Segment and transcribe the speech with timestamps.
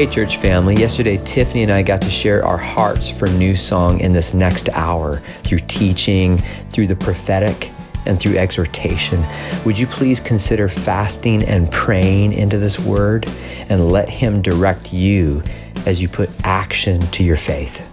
[0.00, 0.76] Hey, church family.
[0.76, 4.70] Yesterday, Tiffany and I got to share our hearts for New Song in this next
[4.70, 6.38] hour through teaching,
[6.70, 7.70] through the prophetic,
[8.06, 9.22] and through exhortation.
[9.66, 13.30] Would you please consider fasting and praying into this word
[13.68, 15.42] and let Him direct you
[15.84, 17.86] as you put action to your faith?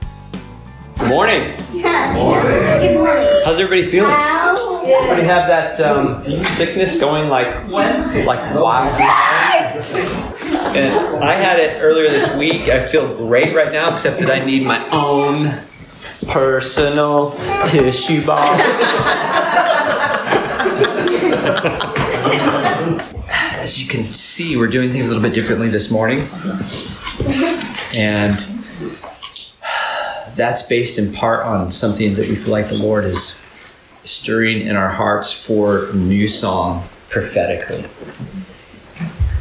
[1.00, 1.54] Good morning.
[1.74, 2.14] Yeah.
[2.14, 2.50] Morning.
[2.50, 3.42] Good morning.
[3.44, 4.12] How's everybody feeling?
[4.12, 10.36] Anybody have that um, sickness going like like wildfire?
[10.76, 12.70] And I had it earlier this week.
[12.70, 15.62] I feel great right now, except that I need my own
[16.28, 17.32] personal
[17.66, 18.64] tissue box.
[23.56, 26.28] As you can see, we're doing things a little bit differently this morning.
[27.96, 28.36] And
[30.36, 33.44] that's based in part on something that we feel like the Lord is
[34.04, 37.86] stirring in our hearts for new song prophetically.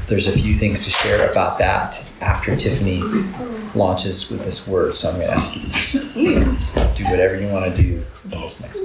[0.06, 3.00] There's a few things to share about that after Tiffany
[3.74, 4.96] launches with this word.
[4.96, 8.40] So I'm going to ask you to just do whatever you want to do in
[8.40, 8.80] this next.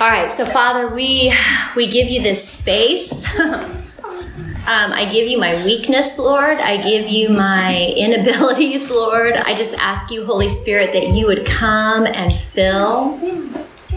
[0.00, 1.32] All right, so Father, we
[1.76, 3.26] we give you this space.
[4.64, 6.58] Um, I give you my weakness, Lord.
[6.58, 9.34] I give you my inabilities, Lord.
[9.34, 13.18] I just ask you, Holy Spirit, that you would come and fill.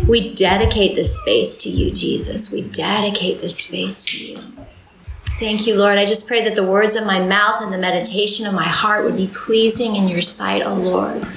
[0.07, 2.51] We dedicate this space to you, Jesus.
[2.51, 4.39] We dedicate this space to you.
[5.37, 5.97] Thank you, Lord.
[5.97, 9.03] I just pray that the words of my mouth and the meditation of my heart
[9.03, 11.27] would be pleasing in your sight, O oh Lord,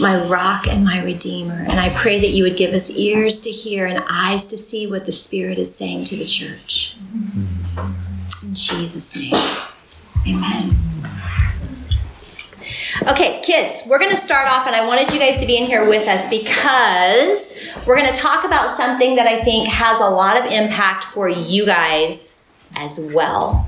[0.00, 1.64] my rock and my redeemer.
[1.68, 4.88] And I pray that you would give us ears to hear and eyes to see
[4.88, 6.96] what the Spirit is saying to the church.
[8.42, 9.34] In Jesus' name,
[10.26, 10.76] amen.
[13.08, 15.66] Okay, kids, we're going to start off, and I wanted you guys to be in
[15.66, 17.54] here with us because
[17.86, 21.28] we're going to talk about something that I think has a lot of impact for
[21.28, 22.35] you guys
[22.76, 23.66] as well.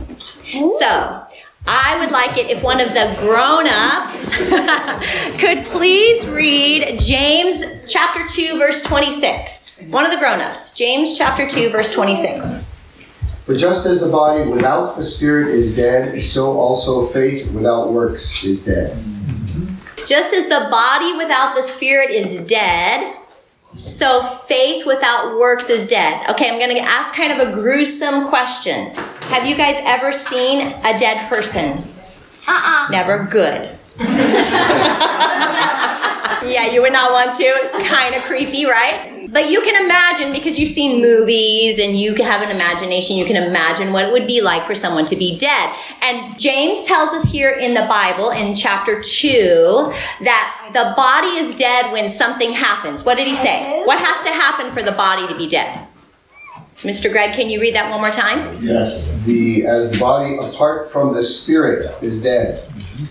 [0.54, 0.68] Ooh.
[0.68, 1.26] So,
[1.66, 4.32] I would like it if one of the grown ups
[5.40, 9.82] could please read James chapter 2, verse 26.
[9.90, 10.72] One of the grown ups.
[10.72, 12.64] James chapter 2, verse 26.
[13.46, 18.44] But just as the body without the spirit is dead, so also faith without works
[18.44, 18.96] is dead.
[20.06, 23.17] Just as the body without the spirit is dead,
[23.78, 26.28] so faith without works is dead.
[26.30, 28.90] Okay, I'm going to ask kind of a gruesome question.
[29.30, 31.84] Have you guys ever seen a dead person?
[32.48, 32.88] Uh-uh.
[32.90, 33.24] Never.
[33.24, 33.78] Good.
[36.48, 37.70] yeah, you would not want to.
[37.88, 39.18] Kind of creepy, right?
[39.32, 43.36] But you can imagine because you've seen movies and you have an imagination, you can
[43.36, 45.74] imagine what it would be like for someone to be dead.
[46.00, 49.92] And James tells us here in the Bible in chapter 2
[50.22, 53.04] that the body is dead when something happens.
[53.04, 53.82] What did he say?
[53.84, 55.87] What has to happen for the body to be dead?
[56.82, 57.10] Mr.
[57.10, 58.62] Greg, can you read that one more time?
[58.62, 59.18] Yes.
[59.24, 62.62] The as the body apart from the spirit is dead,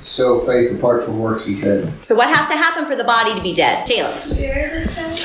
[0.01, 1.91] so faith apart from works is dead.
[2.03, 3.85] So what has to happen for the body to be dead?
[3.85, 4.13] Taylor.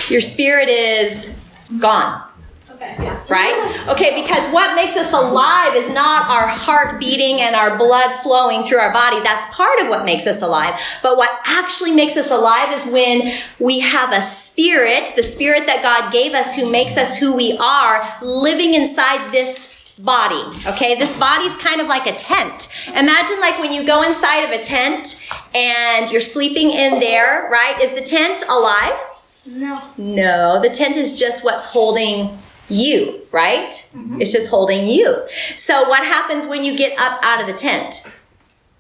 [0.08, 1.48] Your spirit is
[1.78, 2.28] gone.
[3.28, 3.84] Right?
[3.88, 8.65] Okay, because what makes us alive is not our heart beating and our blood flowing
[8.65, 9.20] through our body.
[9.20, 10.78] That's part of what makes us alive.
[11.03, 15.82] But what actually makes us alive is when we have a spirit, the spirit that
[15.82, 20.42] God gave us who makes us who we are, living inside this body.
[20.66, 22.69] Okay, this body's kind of like a tent.
[22.88, 27.78] Imagine like when you go inside of a tent and you're sleeping in there, right?
[27.81, 28.98] Is the tent alive?
[29.47, 29.82] No.
[29.97, 32.38] No, the tent is just what's holding
[32.72, 33.71] you, right?
[33.71, 34.21] Mm-hmm.
[34.21, 35.27] It's just holding you.
[35.56, 38.05] So what happens when you get up out of the tent?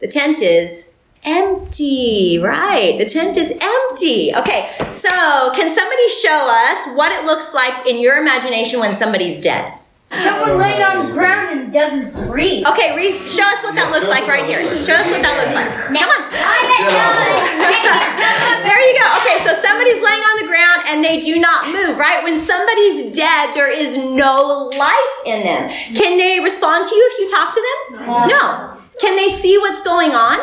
[0.00, 0.94] The tent is
[1.24, 2.98] empty, right?
[2.98, 4.34] The tent is empty.
[4.34, 5.08] Okay, so
[5.54, 9.78] can somebody show us what it looks like in your imagination when somebody's dead?
[10.20, 12.66] Someone laying on the ground and doesn't breathe.
[12.68, 14.60] Okay, Reef, show us what that looks like right here.
[14.84, 15.64] Show us what that looks like.
[15.88, 16.22] Come on.
[18.60, 19.06] there you go.
[19.24, 22.20] Okay, so somebody's laying on the ground and they do not move, right?
[22.22, 25.70] When somebody's dead, there is no life in them.
[25.96, 28.28] Can they respond to you if you talk to them?
[28.28, 28.76] No.
[29.00, 30.38] Can they see what's going on?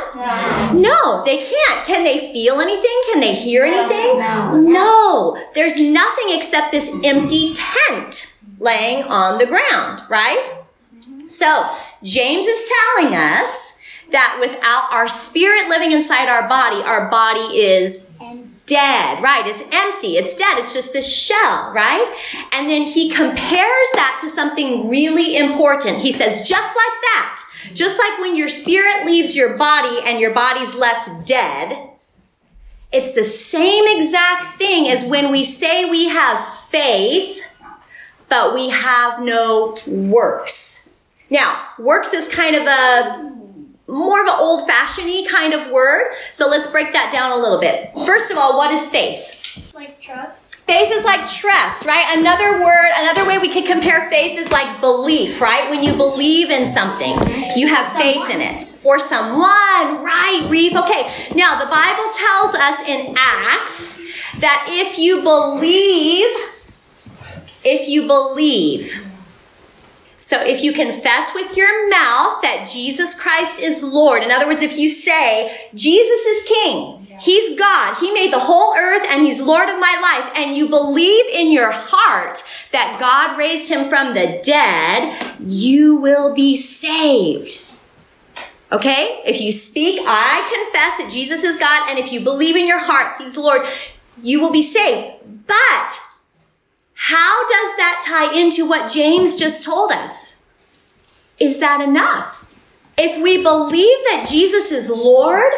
[0.81, 1.85] No, they can't.
[1.85, 2.97] Can they feel anything?
[3.13, 4.17] Can they hear anything?
[4.73, 5.37] No.
[5.53, 10.63] There's nothing except this empty tent laying on the ground, right?
[11.27, 11.69] So
[12.03, 13.79] James is telling us
[14.11, 18.09] that without our spirit living inside our body, our body is
[18.65, 19.45] dead, right?
[19.45, 20.17] It's empty.
[20.17, 20.57] It's dead.
[20.57, 22.15] It's just this shell, right?
[22.51, 26.01] And then he compares that to something really important.
[26.01, 30.33] He says, just like that, just like when your spirit leaves your body and your
[30.33, 31.89] body's left dead,
[32.91, 37.38] it's the same exact thing as when we say we have faith
[38.29, 40.95] but we have no works.
[41.29, 43.39] Now, works is kind of a
[43.87, 46.13] more of an old fashioned kind of word.
[46.31, 47.91] So let's break that down a little bit.
[48.05, 49.71] First of all, what is faith?
[49.73, 50.57] Like trust.
[50.69, 52.05] Faith is like trust, right?
[52.15, 55.67] Another word, another way we could compare faith is like belief, right?
[55.71, 57.09] When you believe in something,
[57.55, 58.79] you have faith in it.
[58.85, 60.75] Or someone, right, Reef?
[60.75, 63.99] Okay, now the Bible tells us in Acts
[64.37, 66.29] that if you believe,
[67.63, 69.05] if you believe,
[70.17, 74.61] so if you confess with your mouth that Jesus Christ is Lord, in other words,
[74.61, 77.97] if you say, Jesus is King, He's God.
[77.99, 80.31] He made the whole earth and He's Lord of my life.
[80.37, 86.33] And you believe in your heart that God raised Him from the dead, you will
[86.33, 87.65] be saved.
[88.71, 89.21] Okay?
[89.25, 92.79] If you speak, I confess that Jesus is God, and if you believe in your
[92.79, 93.63] heart He's Lord,
[94.21, 95.05] you will be saved.
[95.47, 96.01] But
[97.01, 100.45] how does that tie into what James just told us?
[101.39, 102.45] Is that enough?
[102.97, 105.53] If we believe that Jesus is Lord,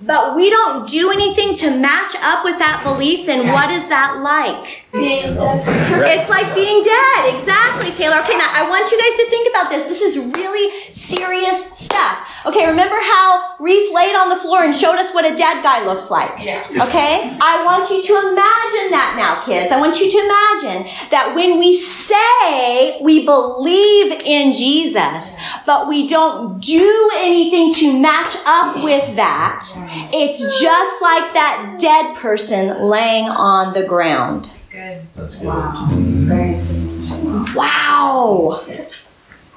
[0.00, 4.20] but we don't do anything to match up with that belief, then what is that
[4.22, 4.83] like?
[4.94, 5.66] Being dead.
[6.06, 7.34] It's like being dead.
[7.34, 8.22] Exactly, Taylor.
[8.22, 9.86] Okay, now I want you guys to think about this.
[9.86, 12.30] This is really serious stuff.
[12.46, 15.84] Okay, remember how Reef laid on the floor and showed us what a dead guy
[15.84, 16.44] looks like?
[16.44, 16.62] Yeah.
[16.70, 17.36] Okay?
[17.40, 19.72] I want you to imagine that now, kids.
[19.72, 25.36] I want you to imagine that when we say we believe in Jesus,
[25.66, 29.66] but we don't do anything to match up with that,
[30.12, 34.53] it's just like that dead person laying on the ground.
[34.74, 35.06] Good.
[35.14, 35.46] That's good.
[35.46, 35.86] Wow.
[35.92, 37.44] Very simple.
[37.54, 38.64] Wow.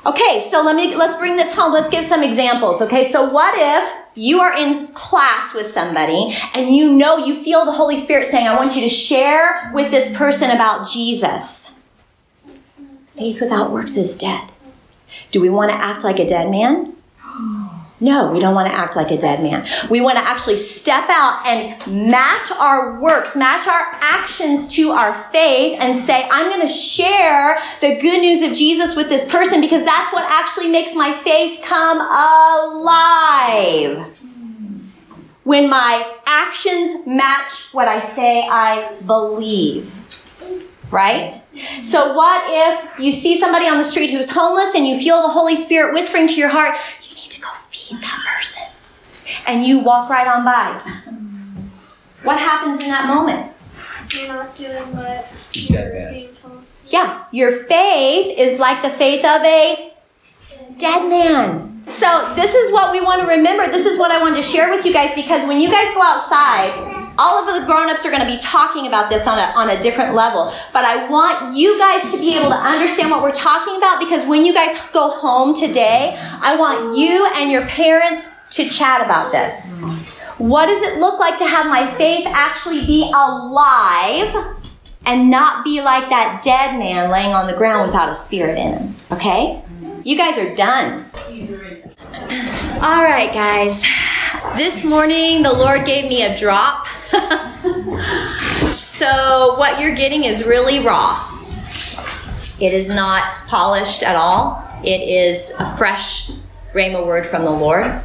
[0.06, 1.74] Okay, so let me let's bring this home.
[1.74, 2.84] Let's give some examples.
[2.84, 7.66] Okay, so what if you are in class with somebody and you know you feel
[7.66, 11.82] the Holy Spirit saying, "I want you to share with this person about Jesus."
[13.16, 14.52] Faith without works is dead.
[15.32, 16.94] Do we want to act like a dead man?
[18.00, 19.66] No, we don't want to act like a dead man.
[19.90, 25.16] We want to actually step out and match our works, match our actions to our
[25.16, 29.62] faith and say, I'm going to share the good news of Jesus with this person
[29.62, 34.14] because that's what actually makes my faith come alive.
[35.44, 39.92] When my actions match what I say I believe.
[40.92, 41.34] Right?
[41.82, 45.30] So what if you see somebody on the street who's homeless and you feel the
[45.30, 47.17] Holy Spirit whispering to your heart, you
[47.92, 48.64] need to go feed that person.
[49.46, 50.82] And you walk right on by.
[52.24, 53.54] What happens in that moment?
[54.14, 56.14] You're not doing what you're man.
[56.14, 56.66] being told.
[56.88, 59.94] Yeah, your faith is like the faith of a
[60.78, 61.77] dead man.
[61.88, 63.72] So, this is what we want to remember.
[63.72, 66.04] This is what I wanted to share with you guys because when you guys go
[66.04, 66.70] outside,
[67.18, 69.82] all of the grown-ups are going to be talking about this on a, on a
[69.82, 70.54] different level.
[70.74, 74.26] But I want you guys to be able to understand what we're talking about because
[74.26, 79.32] when you guys go home today, I want you and your parents to chat about
[79.32, 79.84] this.
[80.38, 84.56] What does it look like to have my faith actually be alive
[85.06, 88.74] and not be like that dead man laying on the ground without a spirit in
[88.74, 88.96] him?
[89.12, 89.64] Okay?
[90.08, 91.04] You guys are done.
[92.82, 93.84] All right, guys.
[94.56, 96.88] This morning, the Lord gave me a drop.
[98.72, 101.30] so, what you're getting is really raw.
[102.62, 104.64] It is not polished at all.
[104.82, 106.32] It is a fresh
[106.74, 108.02] Rhema word from the Lord.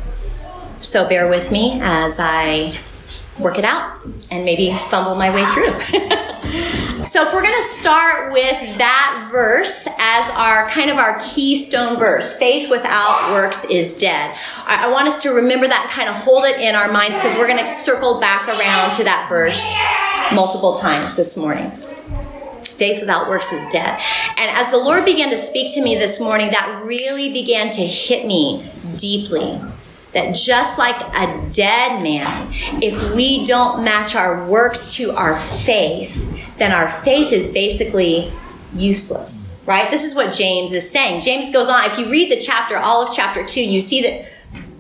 [0.81, 2.77] So, bear with me as I
[3.39, 6.01] work it out and maybe fumble my way through.
[7.07, 11.99] So if we're going to start with that verse as our kind of our keystone
[11.99, 14.37] verse, faith without works is dead.
[14.67, 17.47] I, want us to remember that kind of hold it in our minds because we're
[17.47, 19.81] going to circle back around to that verse
[20.35, 21.71] multiple times this morning.
[22.63, 23.99] Faith without works is dead.
[24.37, 27.81] And as the Lord began to speak to me this morning, that really began to
[27.81, 29.59] hit me deeply
[30.13, 36.29] that just like a dead man, if we don't match our works to our faith,
[36.63, 38.33] then our faith is basically
[38.75, 39.91] useless, right?
[39.91, 41.21] This is what James is saying.
[41.21, 44.31] James goes on, if you read the chapter, all of chapter two, you see that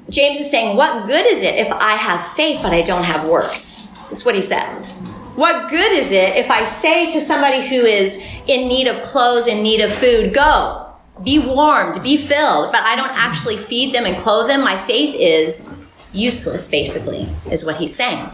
[0.08, 3.28] James is saying, What good is it if I have faith but I don't have
[3.28, 3.88] works?
[4.08, 4.94] That's what he says.
[5.34, 9.46] What good is it if I say to somebody who is in need of clothes,
[9.46, 14.04] in need of food, go, be warmed, be filled, but I don't actually feed them
[14.04, 14.60] and clothe them?
[14.60, 15.74] My faith is
[16.12, 18.28] useless, basically, is what he's saying.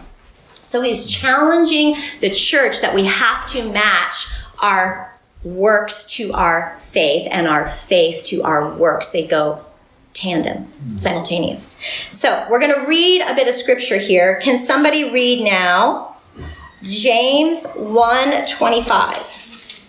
[0.69, 4.27] So he's challenging the church that we have to match
[4.59, 9.09] our works to our faith and our faith to our works.
[9.09, 9.65] They go
[10.13, 11.81] tandem, simultaneous.
[12.11, 14.39] So we're going to read a bit of scripture here.
[14.43, 16.17] Can somebody read now
[16.83, 19.87] James 1:25?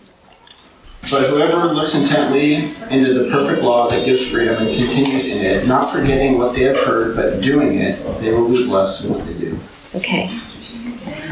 [1.11, 2.55] But whoever looks intently
[2.91, 6.63] into the perfect law that gives freedom and continues in it, not forgetting what they
[6.63, 9.59] have heard, but doing it, they will be blessed in what they do.
[9.95, 10.31] Okay.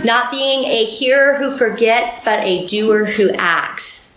[0.04, 4.16] Not being a hearer who forgets, but a doer who acts.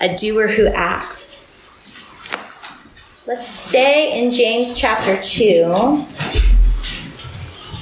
[0.00, 1.48] A doer who acts.
[3.26, 6.04] Let's stay in James chapter 2.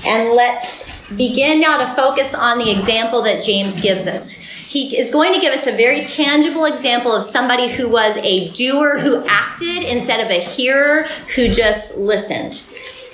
[0.06, 4.36] And let's begin now to focus on the example that James gives us.
[4.36, 8.50] He is going to give us a very tangible example of somebody who was a
[8.50, 11.02] doer who acted instead of a hearer
[11.34, 12.62] who just listened.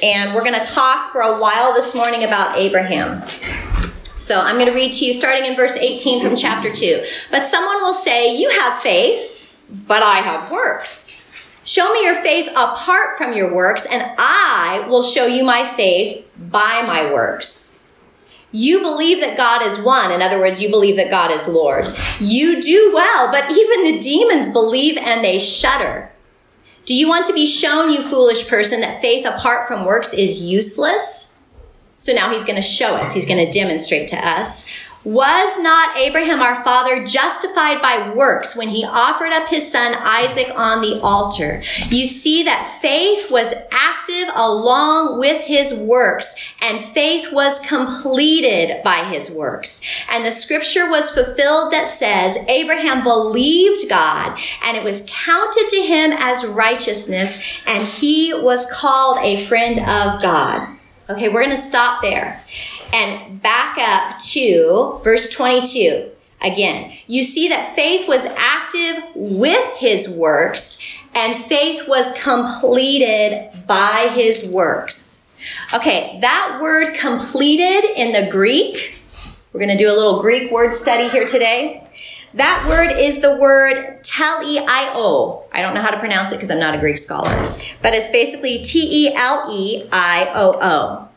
[0.03, 3.23] And we're going to talk for a while this morning about Abraham.
[4.15, 7.05] So I'm going to read to you starting in verse 18 from chapter 2.
[7.31, 9.55] But someone will say, You have faith,
[9.87, 11.17] but I have works.
[11.65, 16.29] Show me your faith apart from your works, and I will show you my faith
[16.51, 17.79] by my works.
[18.53, 20.11] You believe that God is one.
[20.11, 21.87] In other words, you believe that God is Lord.
[22.19, 26.11] You do well, but even the demons believe and they shudder.
[26.85, 30.43] Do you want to be shown, you foolish person, that faith apart from works is
[30.43, 31.37] useless?
[32.01, 34.69] So now he's going to show us, he's going to demonstrate to us.
[35.05, 40.53] Was not Abraham our father justified by works when he offered up his son Isaac
[40.55, 41.63] on the altar?
[41.89, 49.05] You see that faith was active along with his works and faith was completed by
[49.05, 49.81] his works.
[50.09, 55.83] And the scripture was fulfilled that says Abraham believed God and it was counted to
[55.83, 60.77] him as righteousness and he was called a friend of God.
[61.11, 62.41] Okay, we're going to stop there
[62.93, 66.09] and back up to verse 22.
[66.41, 70.81] Again, you see that faith was active with his works
[71.13, 75.29] and faith was completed by his works.
[75.75, 78.95] Okay, that word completed in the Greek,
[79.53, 81.89] we're going to do a little Greek word study here today.
[82.35, 85.43] That word is the word teleio.
[85.53, 87.31] I don't know how to pronounce it because I'm not a Greek scholar,
[87.83, 91.09] but it's basically T E L E I O O.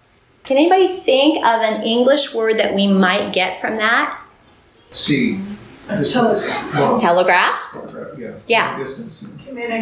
[0.43, 4.19] Can anybody think of an English word that we might get from that?
[4.91, 5.39] See.
[5.87, 6.99] Telegraph.
[6.99, 7.59] Telegraph?
[8.17, 8.33] Yeah.
[8.47, 8.77] Yeah.
[8.77, 9.25] Distance.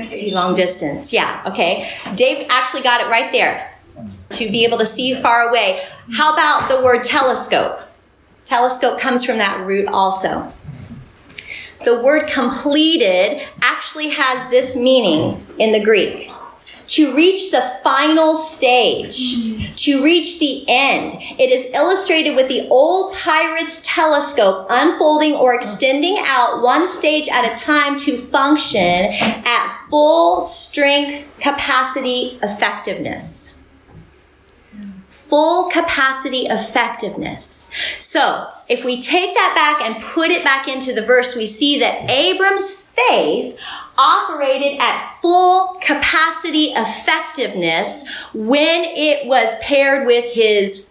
[0.07, 1.13] See long distance.
[1.13, 1.43] Yeah.
[1.45, 1.89] Okay.
[2.15, 3.73] Dave actually got it right there.
[4.31, 5.79] To be able to see far away.
[6.13, 7.79] How about the word telescope?
[8.43, 10.51] Telescope comes from that root also.
[11.83, 16.31] The word completed actually has this meaning in the Greek
[16.91, 21.15] to reach the final stage, to reach the end.
[21.39, 27.49] It is illustrated with the old pirate's telescope unfolding or extending out one stage at
[27.49, 33.60] a time to function at full strength, capacity, effectiveness.
[35.31, 37.71] Full capacity effectiveness.
[37.99, 41.79] So, if we take that back and put it back into the verse, we see
[41.79, 43.57] that Abram's faith
[43.97, 50.89] operated at full capacity effectiveness when it was paired with his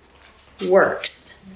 [0.67, 1.47] works.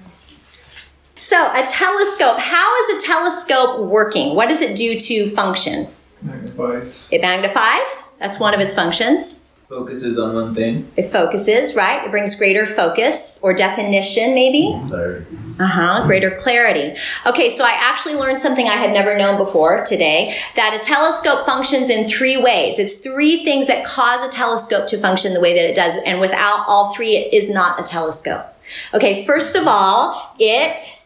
[1.16, 4.34] So, a telescope, how is a telescope working?
[4.34, 5.88] What does it do to function?
[6.20, 7.08] Magnifies.
[7.10, 9.43] It magnifies, that's one of its functions.
[9.74, 10.88] Focuses on one thing.
[10.96, 12.04] It focuses, right?
[12.04, 14.80] It brings greater focus or definition, maybe.
[14.86, 15.26] Clarity.
[15.58, 16.06] Uh huh.
[16.06, 16.96] Greater clarity.
[17.26, 21.44] Okay, so I actually learned something I had never known before today that a telescope
[21.44, 22.78] functions in three ways.
[22.78, 26.20] It's three things that cause a telescope to function the way that it does, and
[26.20, 28.46] without all three, it is not a telescope.
[28.94, 31.04] Okay, first of all, it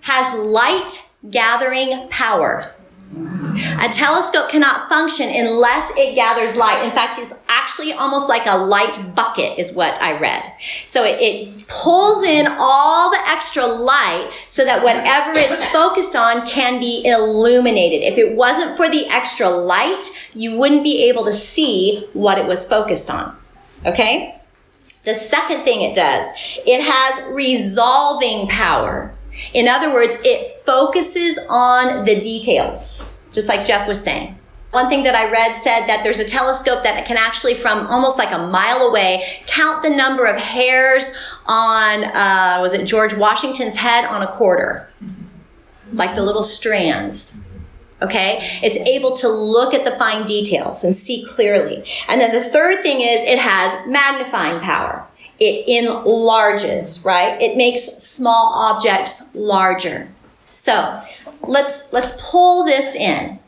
[0.00, 2.73] has light gathering power.
[3.80, 6.84] A telescope cannot function unless it gathers light.
[6.84, 10.52] In fact, it's actually almost like a light bucket is what I read.
[10.84, 16.46] So it, it, pulls in all the extra light so that whatever it's focused on
[16.46, 18.02] can be illuminated.
[18.02, 22.46] If it wasn't for the extra light, you wouldn't be able to see what it
[22.46, 23.36] was focused on.
[23.86, 24.40] Okay?
[25.04, 26.32] The second thing it does,
[26.66, 29.13] it has resolving power.
[29.52, 34.38] In other words, it focuses on the details just like Jeff was saying.
[34.70, 38.18] One thing that I read said that there's a telescope that can actually, from almost
[38.18, 41.14] like a mile away, count the number of hairs
[41.46, 44.88] on, uh, was it George Washington's head on a quarter?
[45.92, 47.40] Like the little strands.
[48.02, 48.38] Okay?
[48.62, 51.84] It's able to look at the fine details and see clearly.
[52.08, 55.06] And then the third thing is it has magnifying power.
[55.38, 57.40] It enlarges, right?
[57.40, 60.08] It makes small objects larger.
[60.44, 61.00] So
[61.42, 63.38] let's let's pull this in.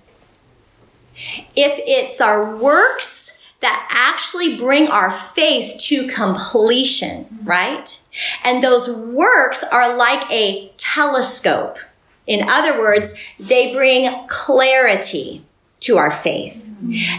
[1.55, 3.26] If it's our works
[3.61, 8.02] that actually bring our faith to completion, right?
[8.45, 11.78] And those works are like a telescope.
[12.26, 15.45] In other words, they bring clarity
[15.81, 16.62] to our faith.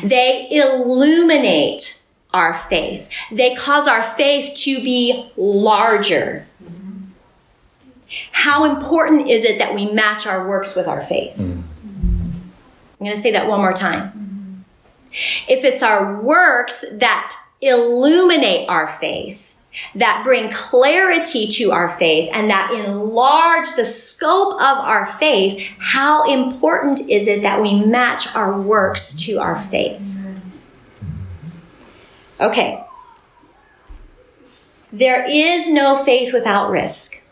[0.04, 1.97] They illuminate
[2.34, 3.10] our faith.
[3.31, 6.46] They cause our faith to be larger.
[8.31, 11.36] How important is it that we match our works with our faith?
[11.38, 11.63] Mm.
[13.00, 14.65] I'm going to say that one more time.
[15.12, 19.53] If it's our works that illuminate our faith,
[19.96, 26.31] that bring clarity to our faith and that enlarge the scope of our faith, how
[26.31, 30.17] important is it that we match our works to our faith?
[32.39, 32.84] Okay.
[34.91, 37.24] There is no faith without risk.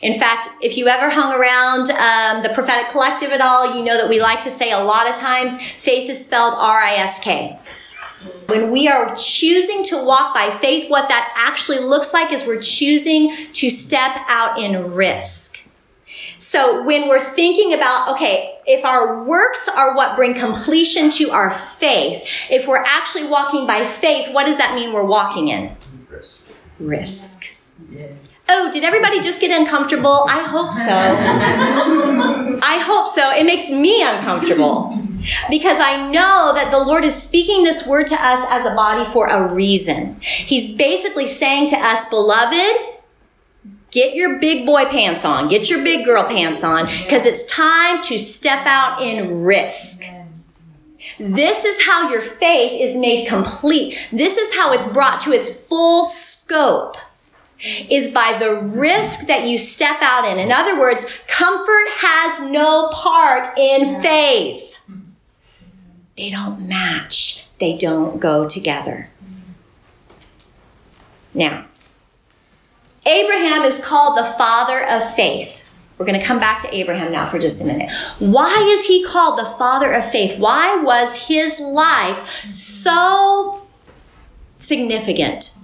[0.00, 3.96] In fact, if you ever hung around um, the prophetic collective at all, you know
[3.96, 7.20] that we like to say a lot of times faith is spelled R I S
[7.20, 7.58] K.
[8.46, 12.60] When we are choosing to walk by faith, what that actually looks like is we're
[12.60, 15.53] choosing to step out in risk.
[16.36, 21.50] So when we're thinking about, okay, if our works are what bring completion to our
[21.50, 25.76] faith, if we're actually walking by faith, what does that mean we're walking in?
[26.08, 26.40] Risk.
[26.78, 27.54] Risk.
[28.48, 30.26] Oh, did everybody just get uncomfortable?
[30.28, 30.90] I hope so.
[32.62, 33.30] I hope so.
[33.34, 34.98] It makes me uncomfortable
[35.48, 39.10] because I know that the Lord is speaking this word to us as a body
[39.10, 40.16] for a reason.
[40.20, 42.93] He's basically saying to us, beloved,
[43.94, 48.02] get your big boy pants on, get your big girl pants on, because it's time
[48.02, 50.02] to step out in risk.
[51.18, 54.08] This is how your faith is made complete.
[54.10, 56.96] This is how it's brought to its full scope
[57.88, 60.38] is by the risk that you step out in.
[60.38, 64.76] In other words, comfort has no part in faith.
[66.16, 67.46] They don't match.
[67.58, 69.10] They don't go together.
[71.32, 71.66] Now,
[73.06, 75.64] Abraham is called the father of faith.
[75.98, 77.90] We're going to come back to Abraham now for just a minute.
[78.18, 80.38] Why is he called the father of faith?
[80.38, 83.62] Why was his life so
[84.56, 85.56] significant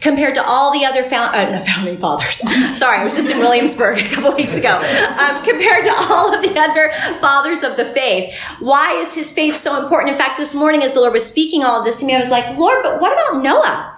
[0.00, 2.40] compared to all the other found, uh, no, founding fathers?
[2.76, 4.76] Sorry, I was just in Williamsburg a couple weeks ago.
[5.20, 9.54] Um, compared to all of the other fathers of the faith, why is his faith
[9.54, 10.12] so important?
[10.12, 12.18] In fact, this morning as the Lord was speaking all of this to me, I
[12.18, 13.93] was like, Lord, but what about Noah?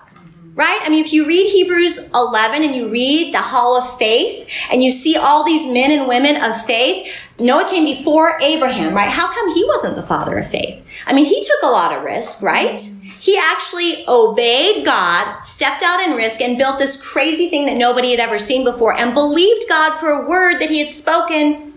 [0.56, 0.80] Right?
[0.82, 4.82] I mean, if you read Hebrews 11 and you read the Hall of Faith and
[4.82, 9.10] you see all these men and women of faith, Noah came before Abraham, right?
[9.10, 10.82] How come he wasn't the father of faith?
[11.06, 12.80] I mean, he took a lot of risk, right?
[13.20, 18.10] He actually obeyed God, stepped out in risk, and built this crazy thing that nobody
[18.10, 21.74] had ever seen before and believed God for a word that he had spoken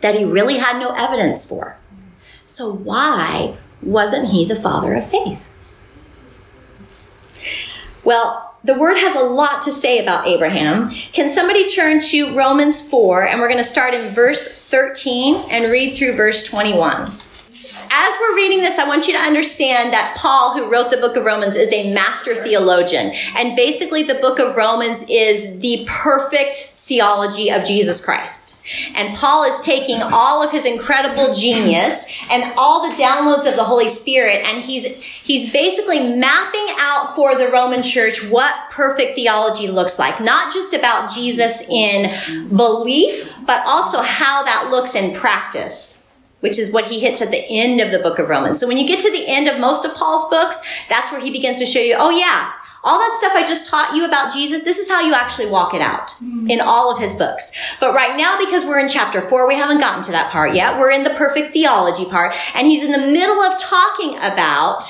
[0.00, 1.78] that he really had no evidence for.
[2.44, 5.48] So why wasn't he the father of faith?
[8.06, 10.90] Well, the word has a lot to say about Abraham.
[11.12, 15.72] Can somebody turn to Romans 4 and we're going to start in verse 13 and
[15.72, 17.10] read through verse 21.
[17.90, 21.16] As we're reading this, I want you to understand that Paul, who wrote the book
[21.16, 23.12] of Romans, is a master theologian.
[23.34, 28.62] And basically, the book of Romans is the perfect theology of Jesus Christ.
[28.94, 33.64] And Paul is taking all of his incredible genius and all the downloads of the
[33.64, 39.66] Holy Spirit and he's he's basically mapping out for the Roman church what perfect theology
[39.66, 40.20] looks like.
[40.20, 46.04] Not just about Jesus in belief, but also how that looks in practice
[46.40, 48.60] which is what he hits at the end of the book of Romans.
[48.60, 51.30] So when you get to the end of most of Paul's books, that's where he
[51.30, 52.52] begins to show you, oh yeah,
[52.86, 55.74] all that stuff I just taught you about Jesus, this is how you actually walk
[55.74, 56.48] it out hmm.
[56.48, 57.76] in all of his books.
[57.80, 60.78] But right now, because we're in chapter four, we haven't gotten to that part yet.
[60.78, 64.84] We're in the perfect theology part, and he's in the middle of talking about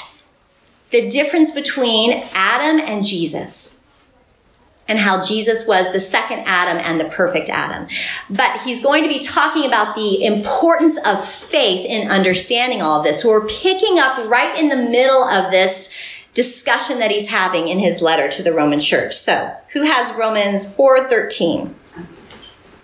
[0.90, 3.86] the difference between Adam and Jesus
[4.88, 7.88] and how Jesus was the second Adam and the perfect Adam.
[8.30, 13.04] But he's going to be talking about the importance of faith in understanding all of
[13.04, 13.22] this.
[13.22, 15.92] So we're picking up right in the middle of this
[16.36, 19.16] discussion that he's having in his letter to the Roman church.
[19.16, 21.74] So, who has Romans 4:13?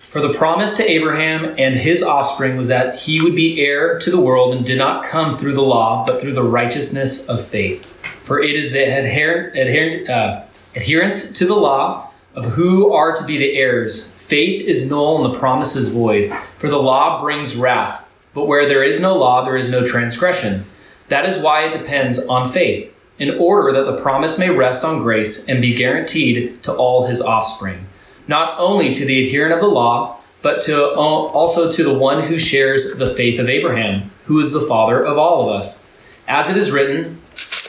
[0.09, 4.11] For the promise to Abraham and his offspring was that he would be heir to
[4.11, 7.85] the world and did not come through the law, but through the righteousness of faith.
[8.23, 10.43] For it is the adher- adher- uh,
[10.75, 14.13] adherence to the law of who are to be the heirs.
[14.13, 16.35] Faith is null and the promise is void.
[16.57, 20.65] For the law brings wrath, but where there is no law, there is no transgression.
[21.09, 25.03] That is why it depends on faith, in order that the promise may rest on
[25.03, 27.87] grace and be guaranteed to all his offspring,
[28.27, 32.37] not only to the adherent of the law, but to also to the one who
[32.37, 35.87] shares the faith of Abraham, who is the father of all of us.
[36.27, 37.19] As it is written,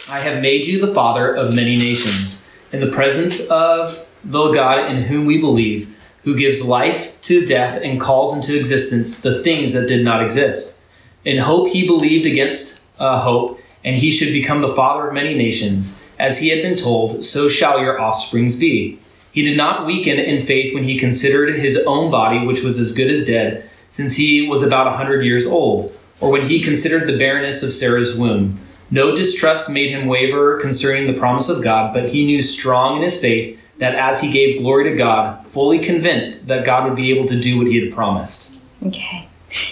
[0.09, 4.91] I have made you the father of many nations in the presence of the God
[4.91, 9.73] in whom we believe, who gives life to death and calls into existence the things
[9.73, 10.81] that did not exist.
[11.25, 15.35] In hope he believed against uh, hope, and he should become the father of many
[15.35, 16.05] nations.
[16.19, 18.99] As he had been told, so shall your offsprings be.
[19.31, 22.93] He did not weaken in faith when he considered his own body, which was as
[22.93, 27.09] good as dead, since he was about a hundred years old, or when he considered
[27.09, 28.61] the barrenness of Sarah's womb.
[28.91, 33.03] No distrust made him waver concerning the promise of God, but he knew strong in
[33.03, 37.11] his faith that as he gave glory to God, fully convinced that God would be
[37.11, 38.53] able to do what he had promised.
[38.87, 39.29] Okay.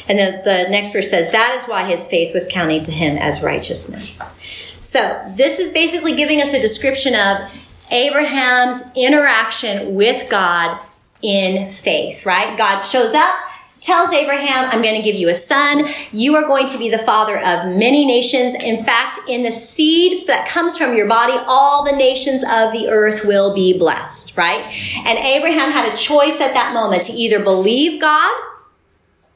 [0.09, 3.17] And then the next verse says, That is why his faith was counted to him
[3.17, 4.39] as righteousness.
[4.81, 7.51] So this is basically giving us a description of
[7.91, 10.81] Abraham's interaction with God
[11.23, 12.59] in faith, right?
[12.59, 13.35] God shows up,
[13.81, 15.87] tells Abraham, I'm going to give you a son.
[16.11, 18.55] You are going to be the father of many nations.
[18.55, 22.89] In fact, in the seed that comes from your body, all the nations of the
[22.89, 24.65] earth will be blessed, right?
[25.05, 28.35] And Abraham had a choice at that moment to either believe God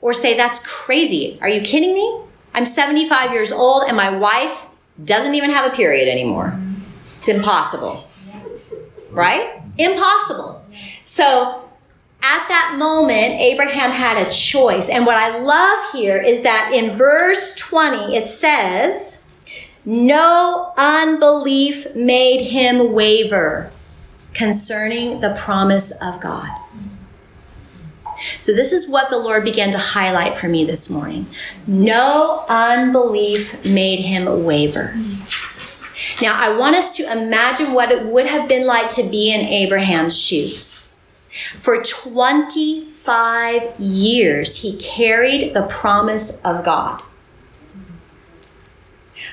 [0.07, 1.37] or say, That's crazy.
[1.41, 2.21] Are you kidding me?
[2.55, 4.69] I'm 75 years old and my wife
[5.05, 6.57] doesn't even have a period anymore.
[7.19, 8.09] It's impossible.
[9.11, 9.61] Right?
[9.77, 10.65] Impossible.
[11.03, 11.69] So
[12.23, 14.89] at that moment, Abraham had a choice.
[14.89, 19.25] And what I love here is that in verse 20, it says,
[19.85, 23.73] No unbelief made him waver
[24.35, 26.49] concerning the promise of God.
[28.41, 31.27] So, this is what the Lord began to highlight for me this morning.
[31.67, 34.95] No unbelief made him waver.
[36.21, 39.41] Now, I want us to imagine what it would have been like to be in
[39.41, 40.95] Abraham's shoes.
[41.59, 47.03] For 25 years, he carried the promise of God.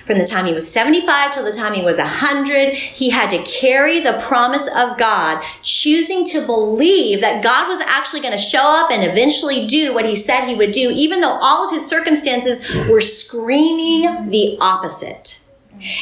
[0.06, 3.44] From the time he was 75 till the time he was 100, he had to
[3.44, 8.64] carry the promise of God, choosing to believe that God was actually going to show
[8.64, 11.86] up and eventually do what he said he would do, even though all of his
[11.86, 15.44] circumstances were screaming the opposite.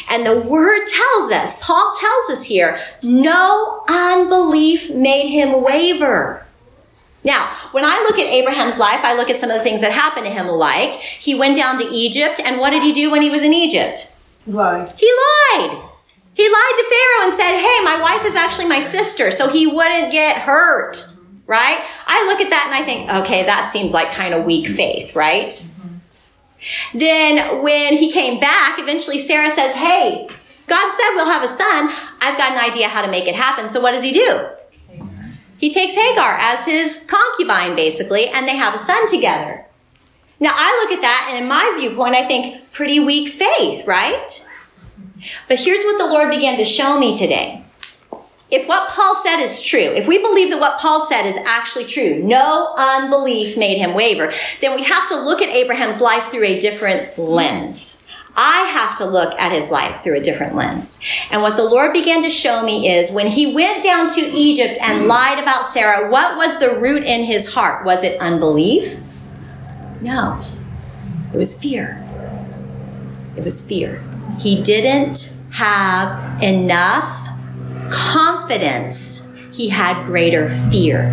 [0.10, 6.46] And the word tells us, Paul tells us here, no unbelief made him waver.
[7.24, 9.92] Now, when I look at Abraham's life, I look at some of the things that
[9.92, 13.22] happened to him, like he went down to Egypt, and what did he do when
[13.22, 14.16] he was in Egypt?
[14.48, 14.92] Lied.
[14.98, 15.80] He lied.
[16.34, 19.68] He lied to Pharaoh and said, Hey, my wife is actually my sister, so he
[19.68, 21.08] wouldn't get hurt,
[21.46, 21.86] right?
[22.08, 25.16] I look at that and I think, okay, that seems like kind of weak faith,
[25.16, 25.54] right?
[26.94, 30.28] Then when he came back, eventually Sarah says, Hey,
[30.68, 31.90] God said we'll have a son.
[32.22, 33.68] I've got an idea how to make it happen.
[33.68, 34.48] So what does he do?
[35.62, 39.64] He takes Hagar as his concubine, basically, and they have a son together.
[40.40, 44.50] Now, I look at that, and in my viewpoint, I think pretty weak faith, right?
[45.48, 47.64] But here's what the Lord began to show me today.
[48.50, 51.86] If what Paul said is true, if we believe that what Paul said is actually
[51.86, 56.44] true, no unbelief made him waver, then we have to look at Abraham's life through
[56.44, 58.01] a different lens.
[58.36, 61.00] I have to look at his life through a different lens.
[61.30, 64.78] And what the Lord began to show me is when he went down to Egypt
[64.82, 67.86] and lied about Sarah, what was the root in his heart?
[67.86, 69.00] Was it unbelief?
[70.02, 70.44] No.
[71.34, 72.04] It was fear.
[73.36, 74.04] It was fear.
[74.40, 77.30] He didn't have enough
[77.92, 79.30] confidence.
[79.52, 81.12] He had greater fear.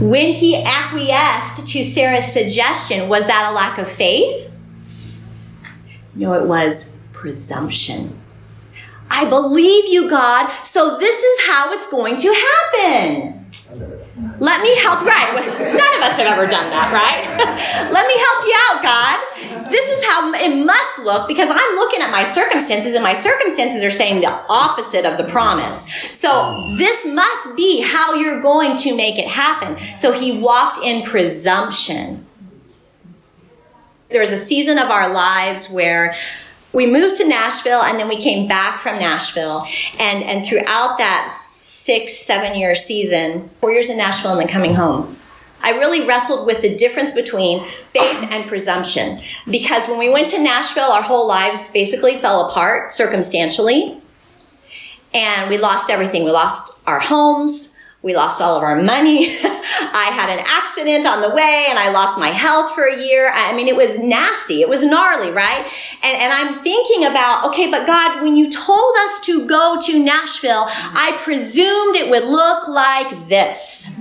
[0.00, 4.49] When he acquiesced to Sarah's suggestion, was that a lack of faith?
[6.20, 8.20] No, it was presumption.
[9.10, 13.46] I believe you, God, so this is how it's going to happen.
[14.38, 15.32] Let me help, right?
[15.34, 17.90] None of us have ever done that, right?
[17.90, 19.70] Let me help you out, God.
[19.70, 23.82] This is how it must look because I'm looking at my circumstances and my circumstances
[23.82, 25.90] are saying the opposite of the promise.
[26.12, 29.78] So this must be how you're going to make it happen.
[29.96, 32.26] So he walked in presumption.
[34.10, 36.14] There was a season of our lives where
[36.72, 39.64] we moved to Nashville and then we came back from Nashville.
[39.98, 44.74] And, and throughout that six, seven year season, four years in Nashville and then coming
[44.74, 45.16] home,
[45.62, 49.20] I really wrestled with the difference between faith and presumption.
[49.48, 54.00] Because when we went to Nashville, our whole lives basically fell apart circumstantially.
[55.12, 56.24] And we lost everything.
[56.24, 57.79] We lost our homes.
[58.02, 59.26] We lost all of our money.
[59.92, 63.30] I had an accident on the way and I lost my health for a year.
[63.34, 64.62] I mean, it was nasty.
[64.62, 65.70] It was gnarly, right?
[66.02, 70.02] And, and I'm thinking about, okay, but God, when you told us to go to
[70.02, 74.00] Nashville, I presumed it would look like this.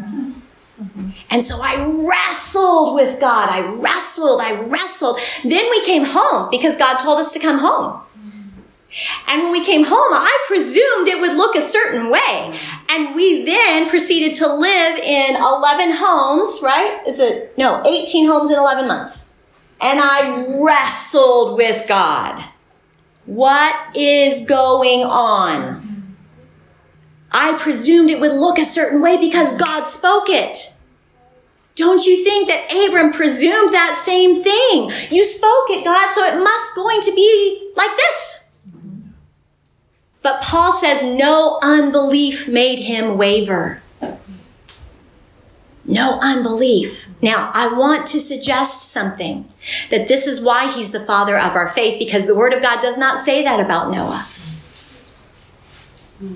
[1.31, 3.49] And so I wrestled with God.
[3.49, 5.19] I wrestled, I wrestled.
[5.43, 8.01] Then we came home because God told us to come home.
[9.27, 12.53] And when we came home, I presumed it would look a certain way.
[12.89, 17.01] And we then proceeded to live in 11 homes, right?
[17.05, 19.35] Is it, no, 18 homes in 11 months.
[19.79, 22.43] And I wrestled with God.
[23.25, 26.15] What is going on?
[27.31, 30.75] I presumed it would look a certain way because God spoke it.
[31.75, 34.91] Don't you think that Abram presumed that same thing?
[35.11, 38.43] You spoke it, God, so it must going to be like this.
[40.29, 43.81] But Paul says no unbelief made him waver.
[45.85, 47.07] No unbelief.
[47.19, 49.51] Now, I want to suggest something
[49.89, 52.79] that this is why he's the father of our faith because the word of God
[52.79, 54.27] does not say that about Noah.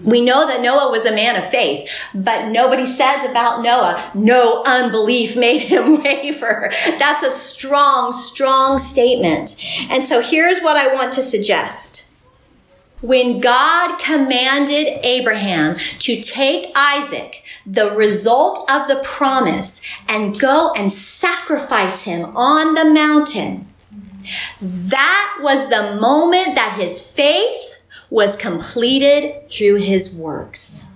[0.09, 4.63] We know that Noah was a man of faith, but nobody says about Noah, no
[4.65, 6.71] unbelief made him waver.
[6.97, 9.55] That's a strong, strong statement.
[9.87, 12.09] And so here's what I want to suggest.
[13.03, 20.89] When God commanded Abraham to take Isaac, the result of the promise, and go and
[20.89, 23.67] sacrifice him on the mountain,
[24.61, 27.75] that was the moment that his faith
[28.09, 30.92] was completed through his works.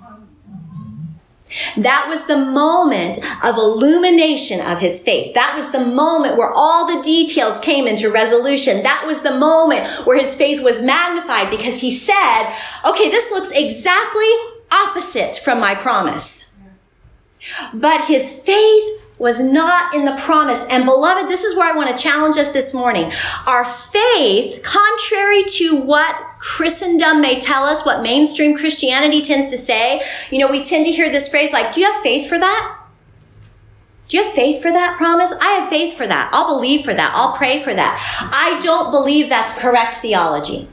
[1.77, 5.33] That was the moment of illumination of his faith.
[5.33, 8.83] That was the moment where all the details came into resolution.
[8.83, 12.51] That was the moment where his faith was magnified because he said,
[12.85, 14.29] okay, this looks exactly
[14.71, 16.57] opposite from my promise.
[17.73, 20.65] But his faith was not in the promise.
[20.69, 23.11] And beloved, this is where I want to challenge us this morning.
[23.47, 30.01] Our faith, contrary to what Christendom may tell us, what mainstream Christianity tends to say,
[30.29, 32.73] you know, we tend to hear this phrase like, do you have faith for that?
[34.07, 35.33] Do you have faith for that promise?
[35.41, 36.29] I have faith for that.
[36.31, 37.11] I'll believe for that.
[37.13, 37.99] I'll pray for that.
[38.31, 40.69] I don't believe that's correct theology.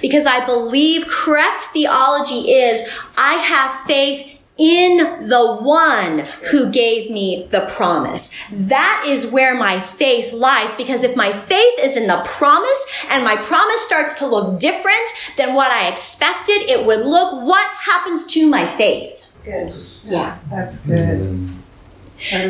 [0.00, 7.48] Because I believe correct theology is I have faith in the one who gave me
[7.50, 8.30] the promise.
[8.52, 13.24] That is where my faith lies because if my faith is in the promise and
[13.24, 18.24] my promise starts to look different than what I expected it would look, what happens
[18.26, 19.24] to my faith?
[19.44, 19.72] Good.
[20.04, 20.38] Yeah.
[20.48, 21.20] That's good.
[21.20, 21.53] Mm-hmm.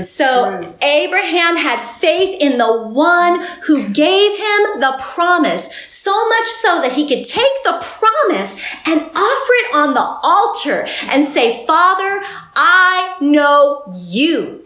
[0.02, 0.74] So true.
[0.82, 6.92] Abraham had faith in the one who gave him the promise, so much so that
[6.92, 8.56] he could take the promise
[8.86, 12.20] and offer it on the altar and say, Father,
[12.54, 14.64] I know you.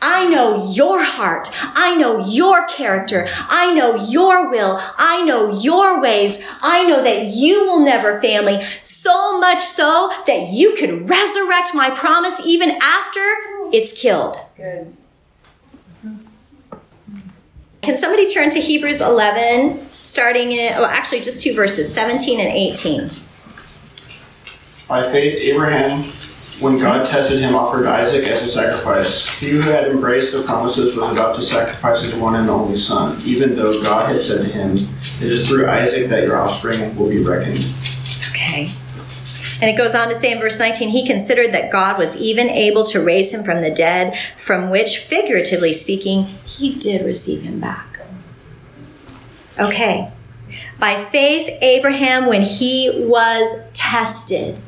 [0.00, 1.50] I know your heart.
[1.52, 3.26] I know your character.
[3.48, 4.80] I know your will.
[4.96, 6.38] I know your ways.
[6.62, 8.62] I know that you will never fail me.
[8.82, 13.20] So much so that you could resurrect my promise even after
[13.74, 14.36] it's killed.
[14.36, 14.96] That's good.
[17.82, 22.48] Can somebody turn to Hebrews 11, starting in, oh, actually just two verses, 17 and
[22.48, 23.10] 18.
[24.88, 26.04] By faith, Abraham,
[26.60, 29.38] when God tested him, offered Isaac as a sacrifice.
[29.38, 33.20] He who had embraced the promises was about to sacrifice his one and only son,
[33.24, 37.08] even though God had said to him, It is through Isaac that your offspring will
[37.08, 37.66] be reckoned.
[39.60, 42.48] And it goes on to say in verse 19, he considered that God was even
[42.48, 47.60] able to raise him from the dead, from which, figuratively speaking, he did receive him
[47.60, 48.00] back.
[49.58, 50.10] Okay.
[50.78, 54.60] By faith, Abraham, when he was tested,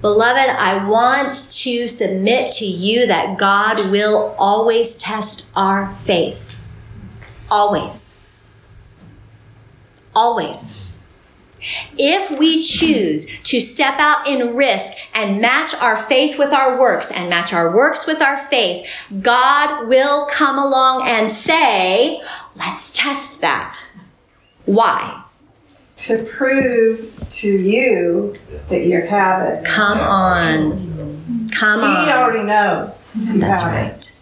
[0.00, 6.58] beloved, I want to submit to you that God will always test our faith.
[7.50, 8.26] Always.
[10.14, 10.81] Always.
[11.96, 17.10] If we choose to step out in risk and match our faith with our works
[17.12, 18.88] and match our works with our faith,
[19.20, 22.20] God will come along and say,
[22.56, 23.84] let's test that.
[24.64, 25.22] Why?
[25.98, 28.36] To prove to you
[28.68, 29.64] that you have it.
[29.64, 31.48] Come on.
[31.52, 32.06] Come He on.
[32.06, 33.12] He already knows.
[33.14, 33.76] That's have it.
[33.76, 34.18] right.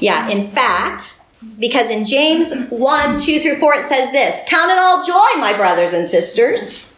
[0.00, 1.20] Yeah, in fact,
[1.58, 5.52] because in James 1, 2 through 4, it says this Count it all joy, my
[5.56, 6.88] brothers and sisters,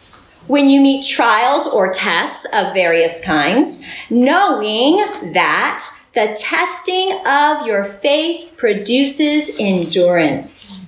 [0.47, 4.97] when you meet trials or tests of various kinds, knowing
[5.33, 10.85] that the testing of your faith produces endurance.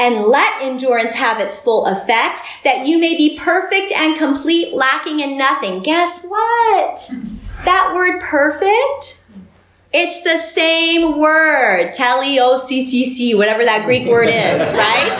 [0.00, 5.20] And let endurance have its full effect, that you may be perfect and complete, lacking
[5.20, 5.82] in nothing.
[5.82, 7.12] Guess what?
[7.64, 9.17] That word perfect
[9.92, 15.16] it's the same word, teleoccc, whatever that Greek word is, right?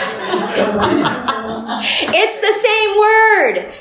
[2.13, 3.73] it's the same word.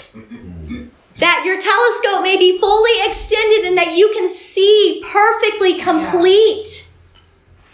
[1.19, 6.95] That your telescope may be fully extended and that you can see perfectly complete.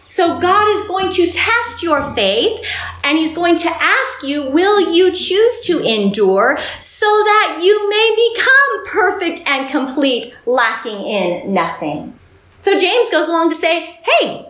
[0.06, 2.66] So God is going to test your faith
[3.04, 8.32] and he's going to ask you, will you choose to endure so that you may
[8.34, 12.18] become perfect and complete, lacking in nothing?
[12.64, 14.46] So James goes along to say, hey,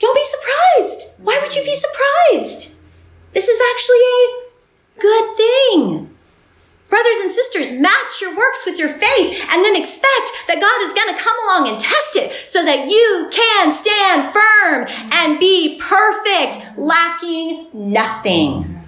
[0.00, 1.20] don't be surprised.
[1.22, 2.80] Why would you be surprised?
[3.32, 6.16] This is actually a good thing.
[6.88, 10.92] Brothers and sisters, match your works with your faith and then expect that God is
[10.94, 15.78] going to come along and test it so that you can stand firm and be
[15.80, 18.82] perfect, lacking nothing.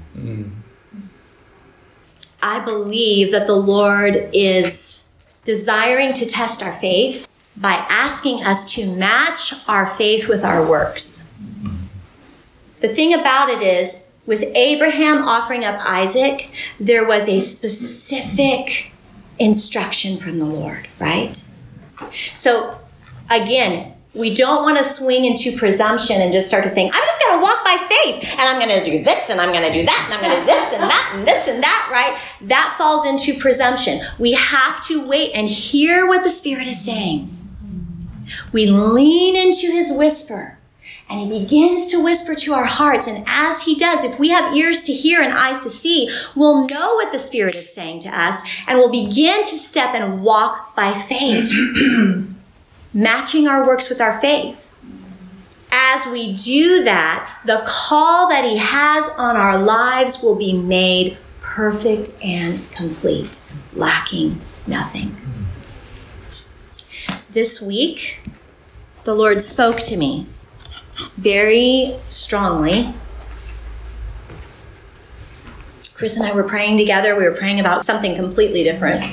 [2.43, 5.09] I believe that the Lord is
[5.45, 7.29] desiring to test our faith
[7.61, 11.33] by asking us to match our faith with our works.
[12.81, 18.93] The thing about it is, with Abraham offering up Isaac, there was a specific
[19.39, 21.43] instruction from the Lord, right?
[22.13, 22.79] So,
[23.31, 27.21] again, we don't want to swing into presumption and just start to think, I'm just
[27.21, 29.73] going to walk by faith and I'm going to do this and I'm going to
[29.73, 32.49] do that and I'm going to this and that and this and that, right?
[32.49, 34.01] That falls into presumption.
[34.19, 37.35] We have to wait and hear what the Spirit is saying.
[38.53, 40.59] We lean into His whisper
[41.09, 43.07] and He begins to whisper to our hearts.
[43.07, 46.67] And as He does, if we have ears to hear and eyes to see, we'll
[46.67, 50.75] know what the Spirit is saying to us and we'll begin to step and walk
[50.77, 51.53] by faith.
[52.93, 54.71] matching our works with our faith.
[55.71, 61.19] As we do that, the call that He has on our lives will be made
[61.41, 63.43] perfect and complete,
[63.75, 65.17] lacking nothing.
[67.31, 68.21] This week,
[69.05, 70.27] the Lord spoke to me
[71.17, 72.95] very strongly.
[75.95, 77.15] Chris and I were praying together.
[77.15, 79.05] We were praying about something completely different.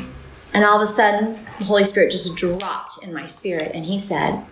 [0.54, 3.97] And all of a sudden, the Holy Spirit just dropped in my spirit, and He
[3.97, 4.45] said,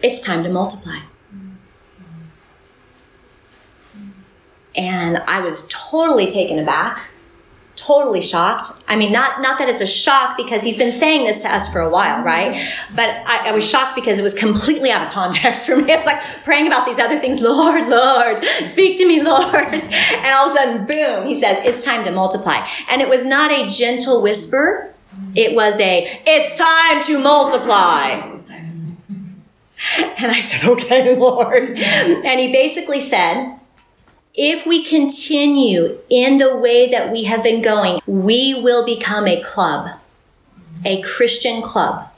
[0.00, 1.00] It's time to multiply.
[4.76, 7.11] And I was totally taken aback,
[7.86, 8.70] totally shocked.
[8.86, 11.72] I mean, not, not that it's a shock because he's been saying this to us
[11.72, 12.52] for a while, right?
[12.94, 15.90] But I, I was shocked because it was completely out of context for me.
[15.90, 17.40] It's like praying about these other things.
[17.40, 19.82] Lord, Lord, speak to me, Lord.
[20.22, 22.64] And all of a sudden, boom, he says, it's time to multiply.
[22.90, 24.92] And it was not a gentle whisper.
[25.34, 28.28] It was a, it's time to multiply.
[29.98, 31.70] And I said, okay, Lord.
[31.70, 33.58] And he basically said,
[34.34, 39.42] if we continue in the way that we have been going, we will become a
[39.42, 39.98] club,
[40.84, 42.08] a Christian club.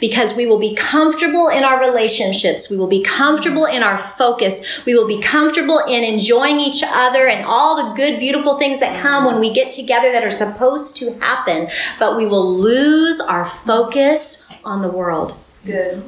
[0.00, 2.70] Because we will be comfortable in our relationships.
[2.70, 4.80] We will be comfortable in our focus.
[4.86, 8.98] We will be comfortable in enjoying each other and all the good, beautiful things that
[9.02, 11.68] come when we get together that are supposed to happen.
[11.98, 15.36] But we will lose our focus on the world,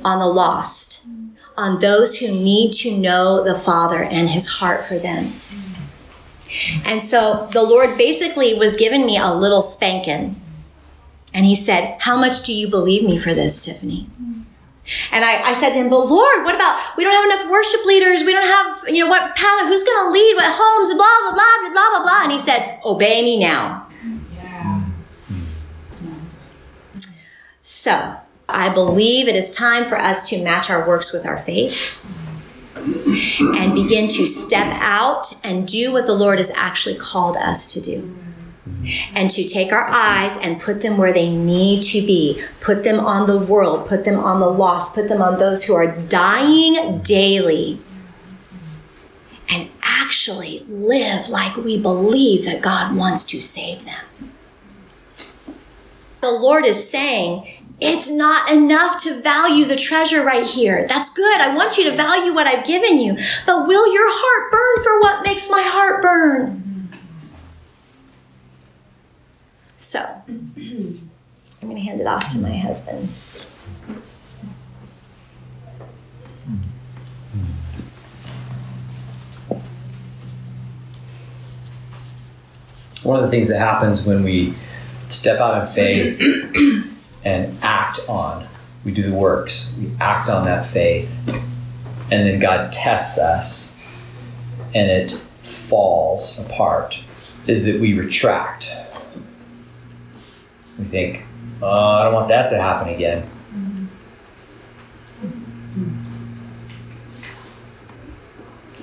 [0.03, 1.07] on the lost
[1.59, 5.33] on those who need to know the Father and His heart for them.
[6.85, 10.41] And so the Lord basically was giving me a little spanking.
[11.35, 14.09] And He said, How much do you believe me for this, Tiffany?
[15.13, 17.85] And I, I said to him, But Lord, what about, we don't have enough worship
[17.85, 18.23] leaders.
[18.23, 21.73] We don't have, you know, what, who's going to lead what homes, blah, blah, blah,
[21.73, 22.23] blah, blah, blah.
[22.23, 23.87] And he said, Obey me now.
[24.35, 24.85] Yeah.
[27.61, 28.17] So,
[28.49, 32.03] I believe it is time for us to match our works with our faith
[32.77, 37.81] and begin to step out and do what the Lord has actually called us to
[37.81, 38.17] do.
[39.13, 42.43] And to take our eyes and put them where they need to be.
[42.61, 45.75] Put them on the world, put them on the lost, put them on those who
[45.75, 47.81] are dying daily.
[49.51, 54.05] And actually live like we believe that God wants to save them.
[56.21, 60.87] The Lord is saying, it's not enough to value the treasure right here.
[60.89, 61.41] That's good.
[61.41, 63.17] I want you to value what I've given you.
[63.47, 66.91] But will your heart burn for what makes my heart burn?
[69.77, 70.99] So, I'm
[71.63, 73.09] going to hand it off to my husband.
[83.05, 84.55] One of the things that happens when we
[85.09, 86.21] step out in faith
[87.25, 88.47] and act on.
[88.85, 91.15] We do the works, we act on that faith,
[92.11, 93.83] and then God tests us
[94.75, 95.13] and it
[95.43, 97.01] falls apart.
[97.47, 98.71] Is that we retract.
[100.79, 101.25] We think,
[101.63, 103.29] oh, I don't want that to happen again.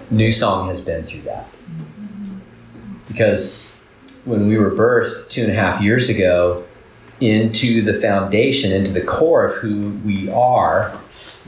[0.09, 1.47] New Song has been through that.
[3.07, 3.75] Because
[4.23, 6.64] when we were birthed two and a half years ago,
[7.21, 10.97] into the foundation, into the core of who we are,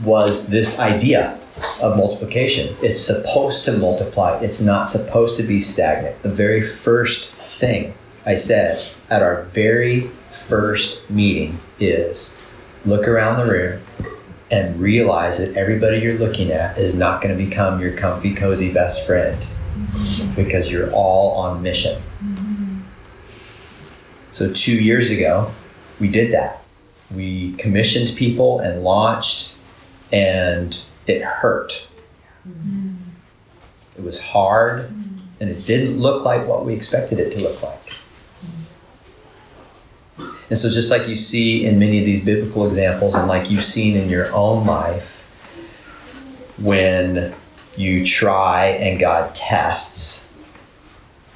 [0.02, 1.38] was this idea
[1.82, 2.74] of multiplication.
[2.82, 6.22] It's supposed to multiply, it's not supposed to be stagnant.
[6.22, 7.94] The very first thing
[8.24, 8.78] I said
[9.10, 12.40] at our very first meeting is
[12.84, 13.82] look around the room
[14.50, 18.72] and realize that everybody you're looking at is not going to become your comfy, cozy
[18.72, 19.46] best friend
[20.34, 22.02] because you're all on mission.
[22.22, 22.78] Mm-hmm.
[24.30, 25.50] So, two years ago,
[26.00, 26.62] we did that.
[27.14, 29.54] We commissioned people and launched,
[30.12, 31.86] and it hurt.
[33.96, 34.90] It was hard,
[35.40, 37.94] and it didn't look like what we expected it to look like.
[40.50, 43.64] And so, just like you see in many of these biblical examples, and like you've
[43.64, 45.16] seen in your own life,
[46.58, 47.34] when
[47.76, 50.32] you try and God tests,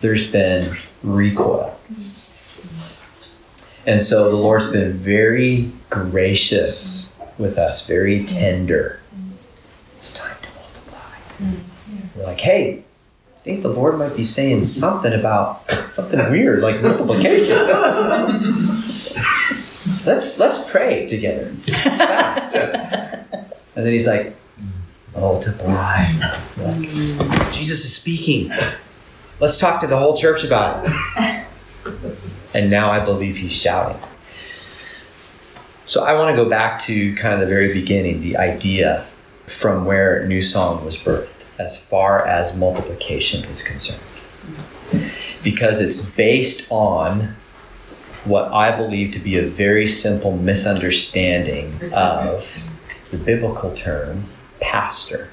[0.00, 1.78] there's been recoil.
[3.86, 9.00] And so the Lord's been very gracious with us, very tender.
[9.98, 11.18] It's time to multiply.
[12.16, 12.84] We're like, hey,
[13.36, 17.56] I think the Lord might be saying something about something weird, like multiplication.
[20.06, 21.48] let's let's pray together.
[21.48, 22.54] Fast.
[22.54, 24.36] And then he's like,
[25.16, 26.06] multiply.
[26.56, 26.88] Like,
[27.50, 28.52] Jesus is speaking.
[29.40, 31.46] Let's talk to the whole church about it.
[32.54, 34.00] And now I believe he's shouting.
[35.86, 39.06] So I want to go back to kind of the very beginning, the idea
[39.46, 44.00] from where New Song was birthed, as far as multiplication is concerned.
[45.42, 47.36] Because it's based on
[48.24, 52.62] what I believe to be a very simple misunderstanding of
[53.10, 54.24] the biblical term
[54.60, 55.30] pastor.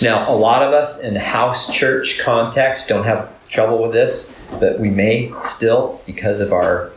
[0.00, 4.78] Now, a lot of us in house church context don't have trouble with this, but
[4.78, 6.90] we may still, because of our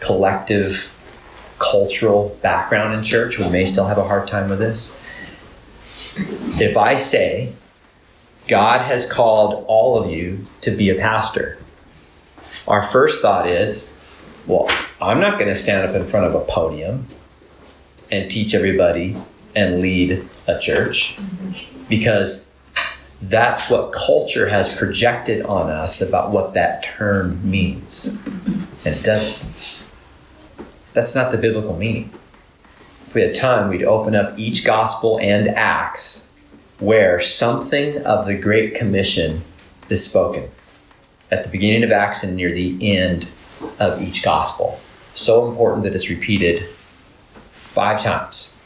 [0.00, 0.94] collective
[1.58, 5.00] cultural background in church, we may still have a hard time with this.
[6.60, 7.52] If I say,
[8.46, 11.58] God has called all of you to be a pastor,
[12.66, 13.92] our first thought is,
[14.46, 14.68] well,
[15.00, 17.06] I'm not going to stand up in front of a podium
[18.10, 19.16] and teach everybody
[19.54, 21.84] and lead a church mm-hmm.
[21.88, 22.47] because
[23.20, 28.16] that's what culture has projected on us about what that term means.
[28.84, 29.82] And it doesn't.
[30.92, 32.10] That's not the biblical meaning.
[33.06, 36.30] If we had time, we'd open up each gospel and Acts
[36.78, 39.42] where something of the Great Commission
[39.88, 40.50] is spoken
[41.30, 43.28] at the beginning of Acts and near the end
[43.80, 44.80] of each gospel.
[45.14, 46.68] So important that it's repeated
[47.50, 48.56] five times.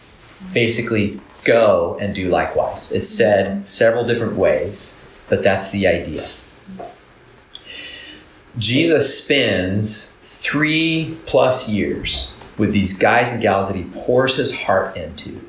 [0.53, 2.93] Basically, go and do likewise.
[2.93, 6.27] It's said several different ways, but that's the idea.
[8.59, 14.97] Jesus spends three plus years with these guys and gals that he pours his heart
[14.97, 15.41] into.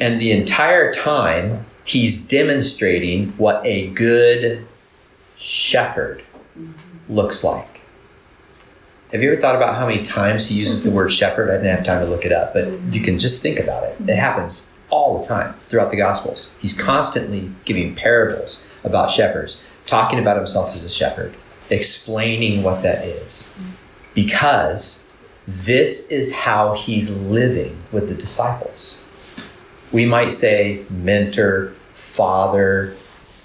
[0.00, 4.66] And the entire time, he's demonstrating what a good
[5.36, 6.22] shepherd
[7.08, 7.77] looks like.
[9.12, 11.48] Have you ever thought about how many times he uses the word shepherd?
[11.48, 13.96] I didn't have time to look it up, but you can just think about it.
[14.00, 16.54] It happens all the time throughout the Gospels.
[16.60, 21.34] He's constantly giving parables about shepherds, talking about himself as a shepherd,
[21.70, 23.56] explaining what that is.
[24.12, 25.08] Because
[25.46, 29.06] this is how he's living with the disciples.
[29.90, 32.94] We might say mentor, father,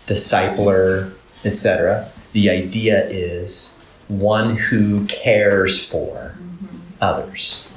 [0.07, 1.13] discipler,
[1.45, 2.09] etc.
[2.33, 6.35] The idea is one who cares for
[7.01, 7.69] others,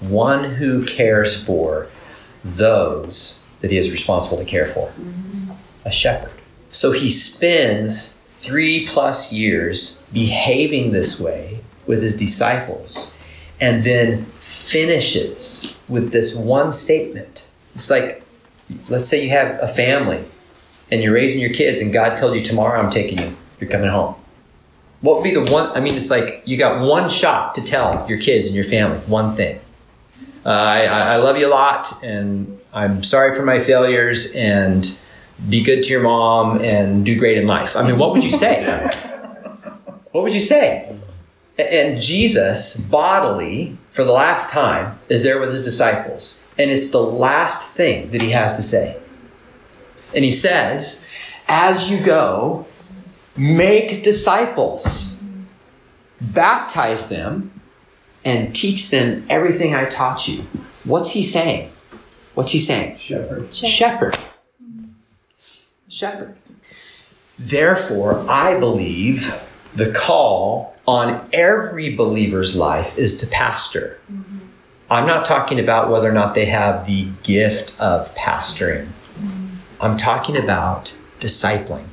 [0.00, 1.88] one who cares for
[2.44, 4.92] those that he is responsible to care for,
[5.84, 6.32] a shepherd.
[6.70, 13.16] So he spends three plus years behaving this way with his disciples
[13.60, 17.44] and then finishes with this one statement.
[17.74, 18.22] It's like,
[18.88, 20.24] let's say you have a family
[20.90, 23.90] and you're raising your kids and God told you tomorrow I'm taking you, you're coming
[23.90, 24.14] home.
[25.00, 25.70] What would be the one?
[25.76, 28.98] I mean, it's like you got one shot to tell your kids and your family
[29.00, 29.60] one thing.
[30.44, 34.98] Uh, I, I love you a lot, and I'm sorry for my failures, and
[35.48, 37.76] be good to your mom, and do great in life.
[37.76, 38.64] I mean, what would you say?
[40.12, 40.98] what would you say?
[41.58, 47.02] And Jesus, bodily, for the last time, is there with his disciples, and it's the
[47.02, 48.98] last thing that he has to say.
[50.14, 51.06] And he says,
[51.48, 52.66] As you go,
[53.36, 55.16] make disciples,
[56.20, 57.52] baptize them,
[58.24, 60.42] and teach them everything I taught you.
[60.84, 61.70] What's he saying?
[62.34, 62.98] What's he saying?
[62.98, 63.54] Shepherd.
[63.54, 64.18] Shepherd.
[65.88, 66.36] Shepherd.
[67.38, 69.42] Therefore, I believe
[69.74, 74.00] the call on every believer's life is to pastor.
[74.10, 74.38] Mm-hmm.
[74.88, 78.86] I'm not talking about whether or not they have the gift of pastoring.
[79.18, 79.46] Mm-hmm.
[79.80, 81.86] I'm talking about discipling,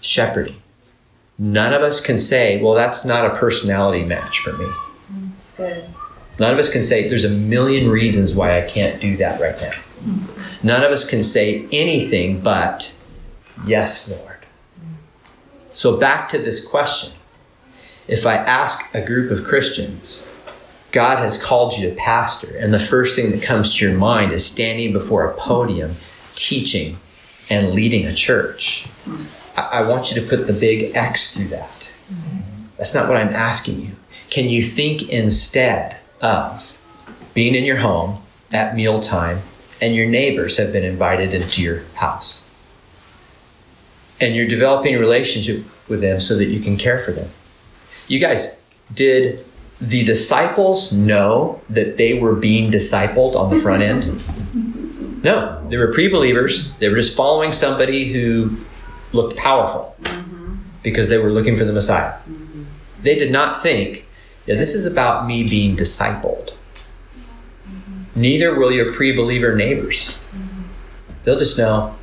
[0.00, 0.61] shepherding.
[1.42, 4.66] None of us can say, well, that's not a personality match for me.
[5.10, 5.84] That's good.
[6.38, 9.60] None of us can say, there's a million reasons why I can't do that right
[9.60, 9.72] now.
[10.62, 12.96] None of us can say anything but,
[13.66, 14.46] yes, Lord.
[15.70, 17.18] So, back to this question.
[18.06, 20.30] If I ask a group of Christians,
[20.92, 24.30] God has called you to pastor, and the first thing that comes to your mind
[24.30, 25.96] is standing before a podium,
[26.36, 27.00] teaching,
[27.50, 28.86] and leading a church,
[29.56, 31.90] I, I want you to put the big X through that.
[32.76, 33.92] That's not what I'm asking you.
[34.30, 36.78] Can you think instead of
[37.34, 39.42] being in your home at mealtime
[39.80, 42.42] and your neighbors have been invited into your house?
[44.20, 47.28] And you're developing a relationship with them so that you can care for them.
[48.08, 48.58] You guys,
[48.92, 49.44] did
[49.80, 54.22] the disciples know that they were being discipled on the front end?
[55.22, 56.72] No, they were pre believers.
[56.80, 58.56] They were just following somebody who
[59.12, 59.96] looked powerful
[60.82, 62.18] because they were looking for the Messiah.
[63.02, 64.06] They did not think,
[64.46, 66.54] yeah, this is about me being discipled.
[68.14, 70.18] Neither will your pre believer neighbors.
[71.24, 71.94] They'll just know,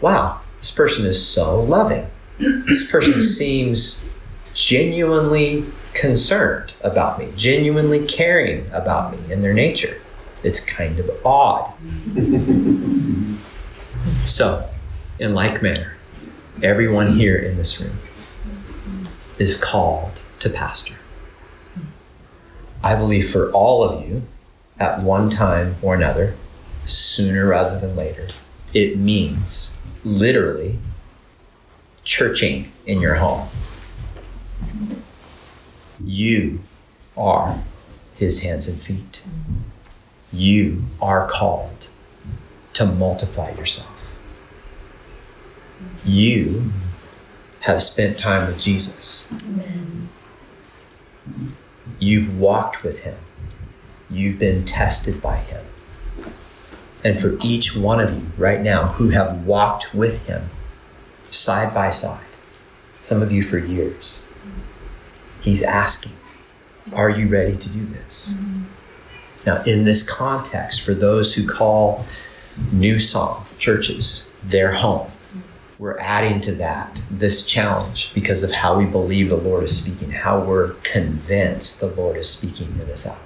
[0.00, 2.06] wow, this person is so loving.
[2.38, 4.04] This person seems
[4.54, 10.00] genuinely concerned about me, genuinely caring about me in their nature.
[10.42, 11.72] It's kind of odd.
[14.26, 14.68] so,
[15.18, 15.96] in like manner,
[16.62, 17.98] everyone here in this room
[19.38, 20.94] is called to pastor.
[22.84, 24.22] I believe for all of you,
[24.78, 26.34] at one time or another,
[26.84, 28.28] sooner rather than later,
[28.72, 30.78] it means literally
[32.04, 33.48] churching in your home.
[36.02, 36.60] You
[37.16, 37.62] are
[38.14, 39.24] his hands and feet.
[40.32, 41.88] You are called
[42.74, 43.91] to multiply yourself.
[46.04, 46.72] You
[47.60, 49.32] have spent time with Jesus.
[51.98, 53.16] You've walked with him.
[54.10, 55.64] You've been tested by him.
[57.04, 60.50] And for each one of you right now who have walked with him
[61.30, 62.24] side by side,
[63.00, 64.24] some of you for years,
[65.40, 66.12] he's asking,
[66.92, 68.34] Are you ready to do this?
[68.34, 68.62] Mm-hmm.
[69.46, 72.04] Now, in this context, for those who call
[72.70, 75.10] New Song churches their home,
[75.82, 80.12] we're adding to that this challenge because of how we believe the Lord is speaking,
[80.12, 83.18] how we're convinced the Lord is speaking in this hour.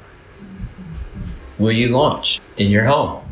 [1.59, 3.23] Will you launch in your home?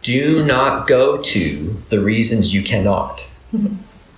[0.00, 3.28] Do not go to the reasons you cannot.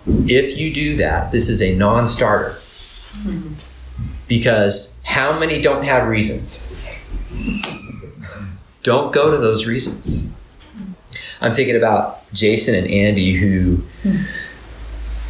[0.07, 2.55] If you do that, this is a non starter.
[4.27, 6.73] Because how many don't have reasons?
[8.83, 10.28] Don't go to those reasons.
[11.41, 13.85] I'm thinking about Jason and Andy, who,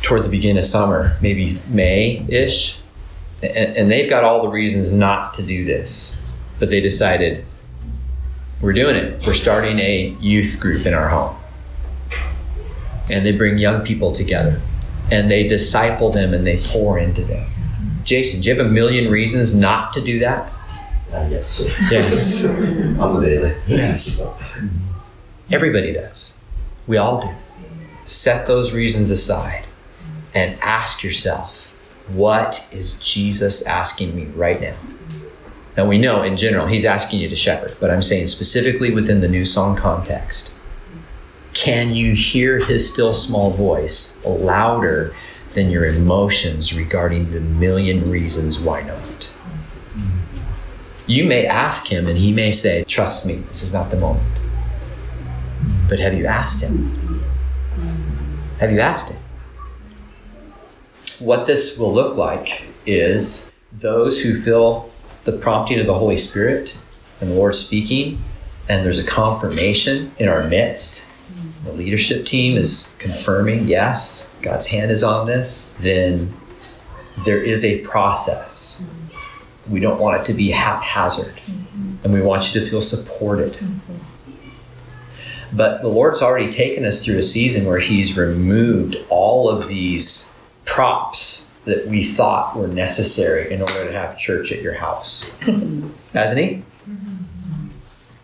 [0.02, 2.80] toward the beginning of summer, maybe May ish,
[3.42, 6.20] and, and they've got all the reasons not to do this,
[6.58, 7.44] but they decided,
[8.60, 9.24] we're doing it.
[9.26, 11.36] We're starting a youth group in our home.
[13.10, 14.60] And they bring young people together
[15.10, 17.48] and they disciple them and they pour into them.
[18.04, 20.52] Jason, do you have a million reasons not to do that?
[21.12, 21.88] Uh, yes, sir.
[21.90, 22.44] Yes.
[22.98, 23.54] On the daily.
[23.66, 24.26] Yes.
[25.50, 26.40] Everybody does.
[26.86, 27.30] We all do.
[28.04, 29.64] Set those reasons aside
[30.34, 31.74] and ask yourself,
[32.08, 34.76] what is Jesus asking me right now?
[35.76, 39.20] Now we know in general he's asking you to shepherd, but I'm saying specifically within
[39.20, 40.52] the new song context.
[41.54, 45.14] Can you hear his still small voice louder
[45.54, 49.30] than your emotions regarding the million reasons why not?
[51.06, 54.38] You may ask him and he may say, Trust me, this is not the moment.
[55.88, 57.24] But have you asked him?
[58.60, 59.20] Have you asked him?
[61.18, 64.90] What this will look like is those who feel
[65.24, 66.76] the prompting of the Holy Spirit
[67.20, 68.22] and the Lord speaking,
[68.68, 71.10] and there's a confirmation in our midst.
[71.64, 76.34] The leadership team is confirming, yes, God's hand is on this, then
[77.24, 78.84] there is a process.
[79.68, 81.40] We don't want it to be haphazard,
[82.04, 83.58] and we want you to feel supported.
[85.52, 90.34] But the Lord's already taken us through a season where He's removed all of these
[90.64, 95.30] props that we thought were necessary in order to have church at your house.
[96.12, 96.62] Hasn't He?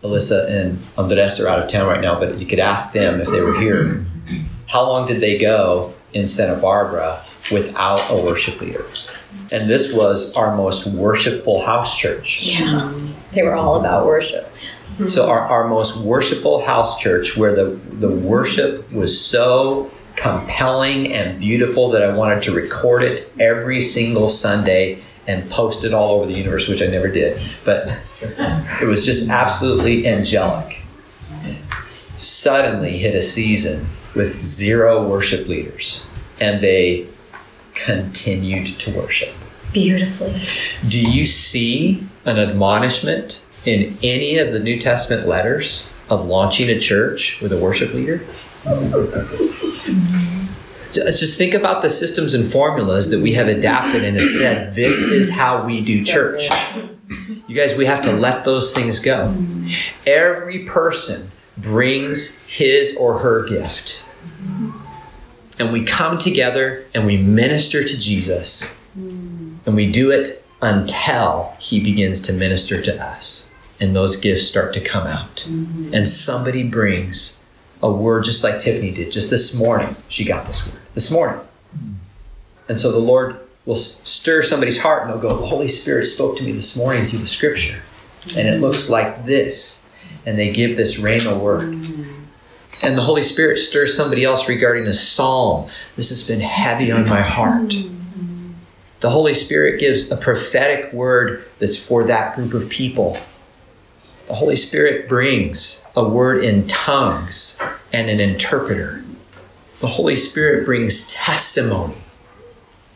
[0.03, 3.27] Alyssa and Andres are out of town right now, but you could ask them if
[3.29, 4.05] they were here.
[4.67, 8.85] How long did they go in Santa Barbara without a worship leader?
[9.51, 12.47] And this was our most worshipful house church.
[12.47, 12.93] Yeah.
[13.33, 14.51] They were all about worship.
[14.95, 15.09] Mm-hmm.
[15.09, 21.39] So our, our most worshipful house church where the, the worship was so compelling and
[21.39, 26.27] beautiful that I wanted to record it every single Sunday and post it all over
[26.27, 27.41] the universe, which I never did.
[27.65, 30.83] But it was just absolutely angelic.
[32.15, 36.05] Suddenly hit a season with zero worship leaders,
[36.39, 37.07] and they
[37.73, 39.33] continued to worship.
[39.73, 40.41] Beautifully.
[40.87, 46.79] Do you see an admonishment in any of the New Testament letters of launching a
[46.79, 48.25] church with a worship leader?
[50.93, 55.01] Just think about the systems and formulas that we have adapted and it said, this
[55.01, 56.49] is how we do church.
[57.47, 59.35] You guys, we have to let those things go.
[60.05, 64.01] Every person brings his or her gift.
[65.59, 68.79] And we come together and we minister to Jesus.
[68.95, 73.51] And we do it until he begins to minister to us.
[73.79, 75.45] And those gifts start to come out.
[75.47, 75.93] Mm-hmm.
[75.93, 77.43] And somebody brings
[77.83, 79.11] a word just like Tiffany did.
[79.11, 80.81] Just this morning, she got this word.
[80.93, 81.41] This morning.
[81.75, 81.93] Mm-hmm.
[82.69, 86.37] And so the Lord will stir somebody's heart and they'll go, The Holy Spirit spoke
[86.37, 87.81] to me this morning through the scripture.
[88.37, 88.61] And it mm-hmm.
[88.61, 89.89] looks like this.
[90.25, 91.73] And they give this rhema word.
[92.81, 95.69] And the Holy Spirit stirs somebody else regarding a psalm.
[95.95, 97.75] This has been heavy on my heart.
[99.01, 103.17] The Holy Spirit gives a prophetic word that's for that group of people.
[104.27, 107.61] The Holy Spirit brings a word in tongues
[107.93, 109.03] and an interpreter.
[109.79, 111.97] The Holy Spirit brings testimony.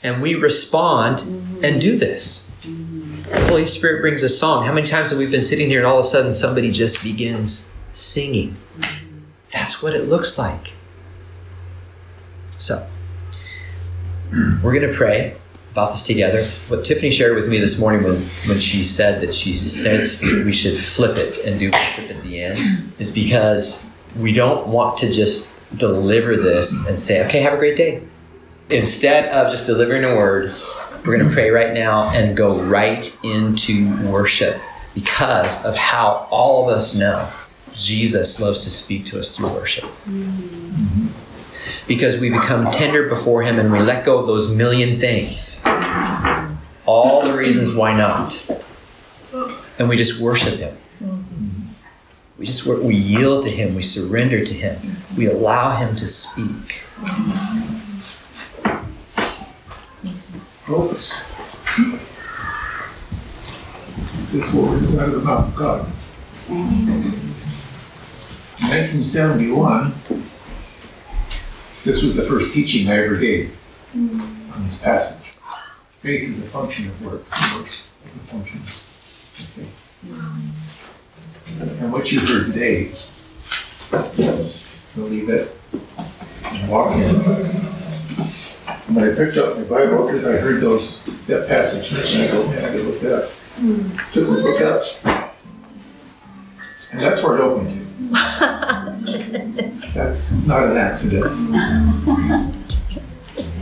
[0.02, 1.22] And we respond
[1.64, 2.56] and do this.
[2.64, 4.66] The Holy Spirit brings a song.
[4.66, 7.04] How many times have we been sitting here and all of a sudden somebody just
[7.04, 8.58] begins singing?
[9.52, 10.74] That's what it looks like.
[12.58, 12.88] So,
[14.32, 15.36] we're going to pray
[15.80, 16.44] about this together.
[16.68, 20.44] What Tiffany shared with me this morning when, when she said that she sensed that
[20.46, 24.98] we should flip it and do worship at the end is because we don't want
[25.00, 28.04] to just deliver this and say, okay, have a great day.
[28.70, 30.52] Instead of just delivering a word,
[31.06, 34.62] we're going to pray right now and go right into worship
[34.94, 37.32] because of how all of us know
[37.74, 39.86] Jesus loves to speak to us through worship.
[39.86, 40.84] Mm-hmm.
[40.84, 41.29] Mm-hmm.
[41.90, 45.64] Because we become tender before Him and we let go of those million things.
[46.86, 48.48] All the reasons why not.
[49.80, 50.72] And we just worship Him.
[52.38, 53.74] We just wor- we yield to Him.
[53.74, 54.98] We surrender to Him.
[55.18, 56.84] We allow Him to speak.
[60.68, 61.26] Folks,
[64.32, 65.92] this word is out of the mouth of God.
[66.50, 67.16] In
[68.62, 69.94] 1971,
[71.90, 73.50] this was the first teaching I ever gave
[73.94, 74.22] hmm.
[74.54, 75.40] on this passage.
[76.02, 79.76] Faith is a function of works, and works is a function of faith.
[81.82, 82.92] And what you heard today,
[84.96, 85.56] believe it
[86.44, 87.16] and walk in it.
[88.88, 92.48] When I picked up my Bible, because I heard those, that passage mentioned, I go,
[92.50, 93.30] man, I gotta look that up.
[93.32, 93.98] Hmm.
[94.14, 95.29] Took the book up.
[96.92, 97.86] And that's where it opened to.
[99.94, 101.26] That's not an accident.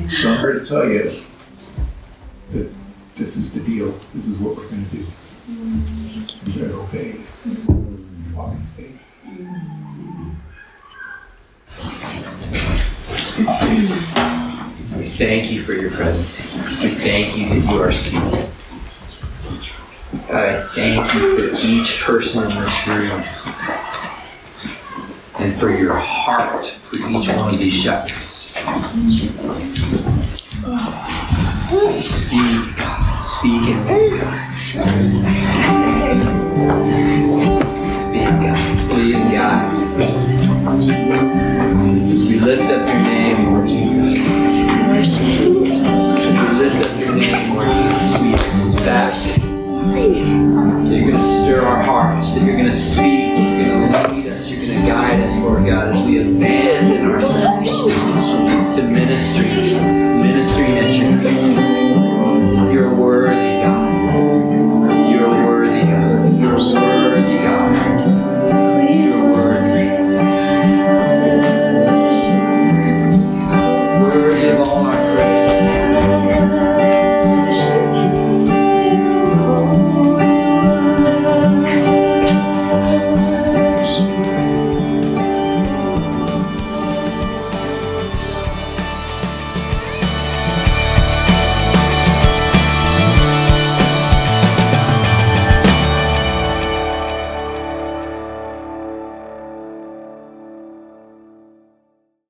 [0.10, 1.04] So I'm here to tell you
[2.52, 2.70] that
[3.16, 4.00] this is the deal.
[4.14, 5.00] This is what we're gonna do.
[5.00, 6.60] Mm-hmm.
[6.60, 7.20] We're gonna obey.
[8.34, 9.00] Walk in faith.
[14.96, 16.56] We thank you for your presence.
[16.82, 18.52] We thank you that you are speaking.
[20.38, 23.24] I thank you for each person in this room
[25.40, 28.54] and for your heart for each one of these shepherds.
[31.98, 32.62] Speak.
[33.20, 33.82] Speak in.
[37.98, 38.30] Speak.
[38.92, 39.68] Please, God.
[42.14, 44.14] We lift up your name, Lord Jesus.
[46.28, 48.22] We lift up your name, Lord Jesus.
[48.22, 49.47] We expect
[49.94, 53.92] that you're going to stir our hearts, that you're going to speak, that you're going
[53.92, 57.72] to lead us, you're going to guide us, Lord God, as we abandon ourselves
[58.76, 59.48] to ministry,
[60.22, 61.67] ministry at your feet.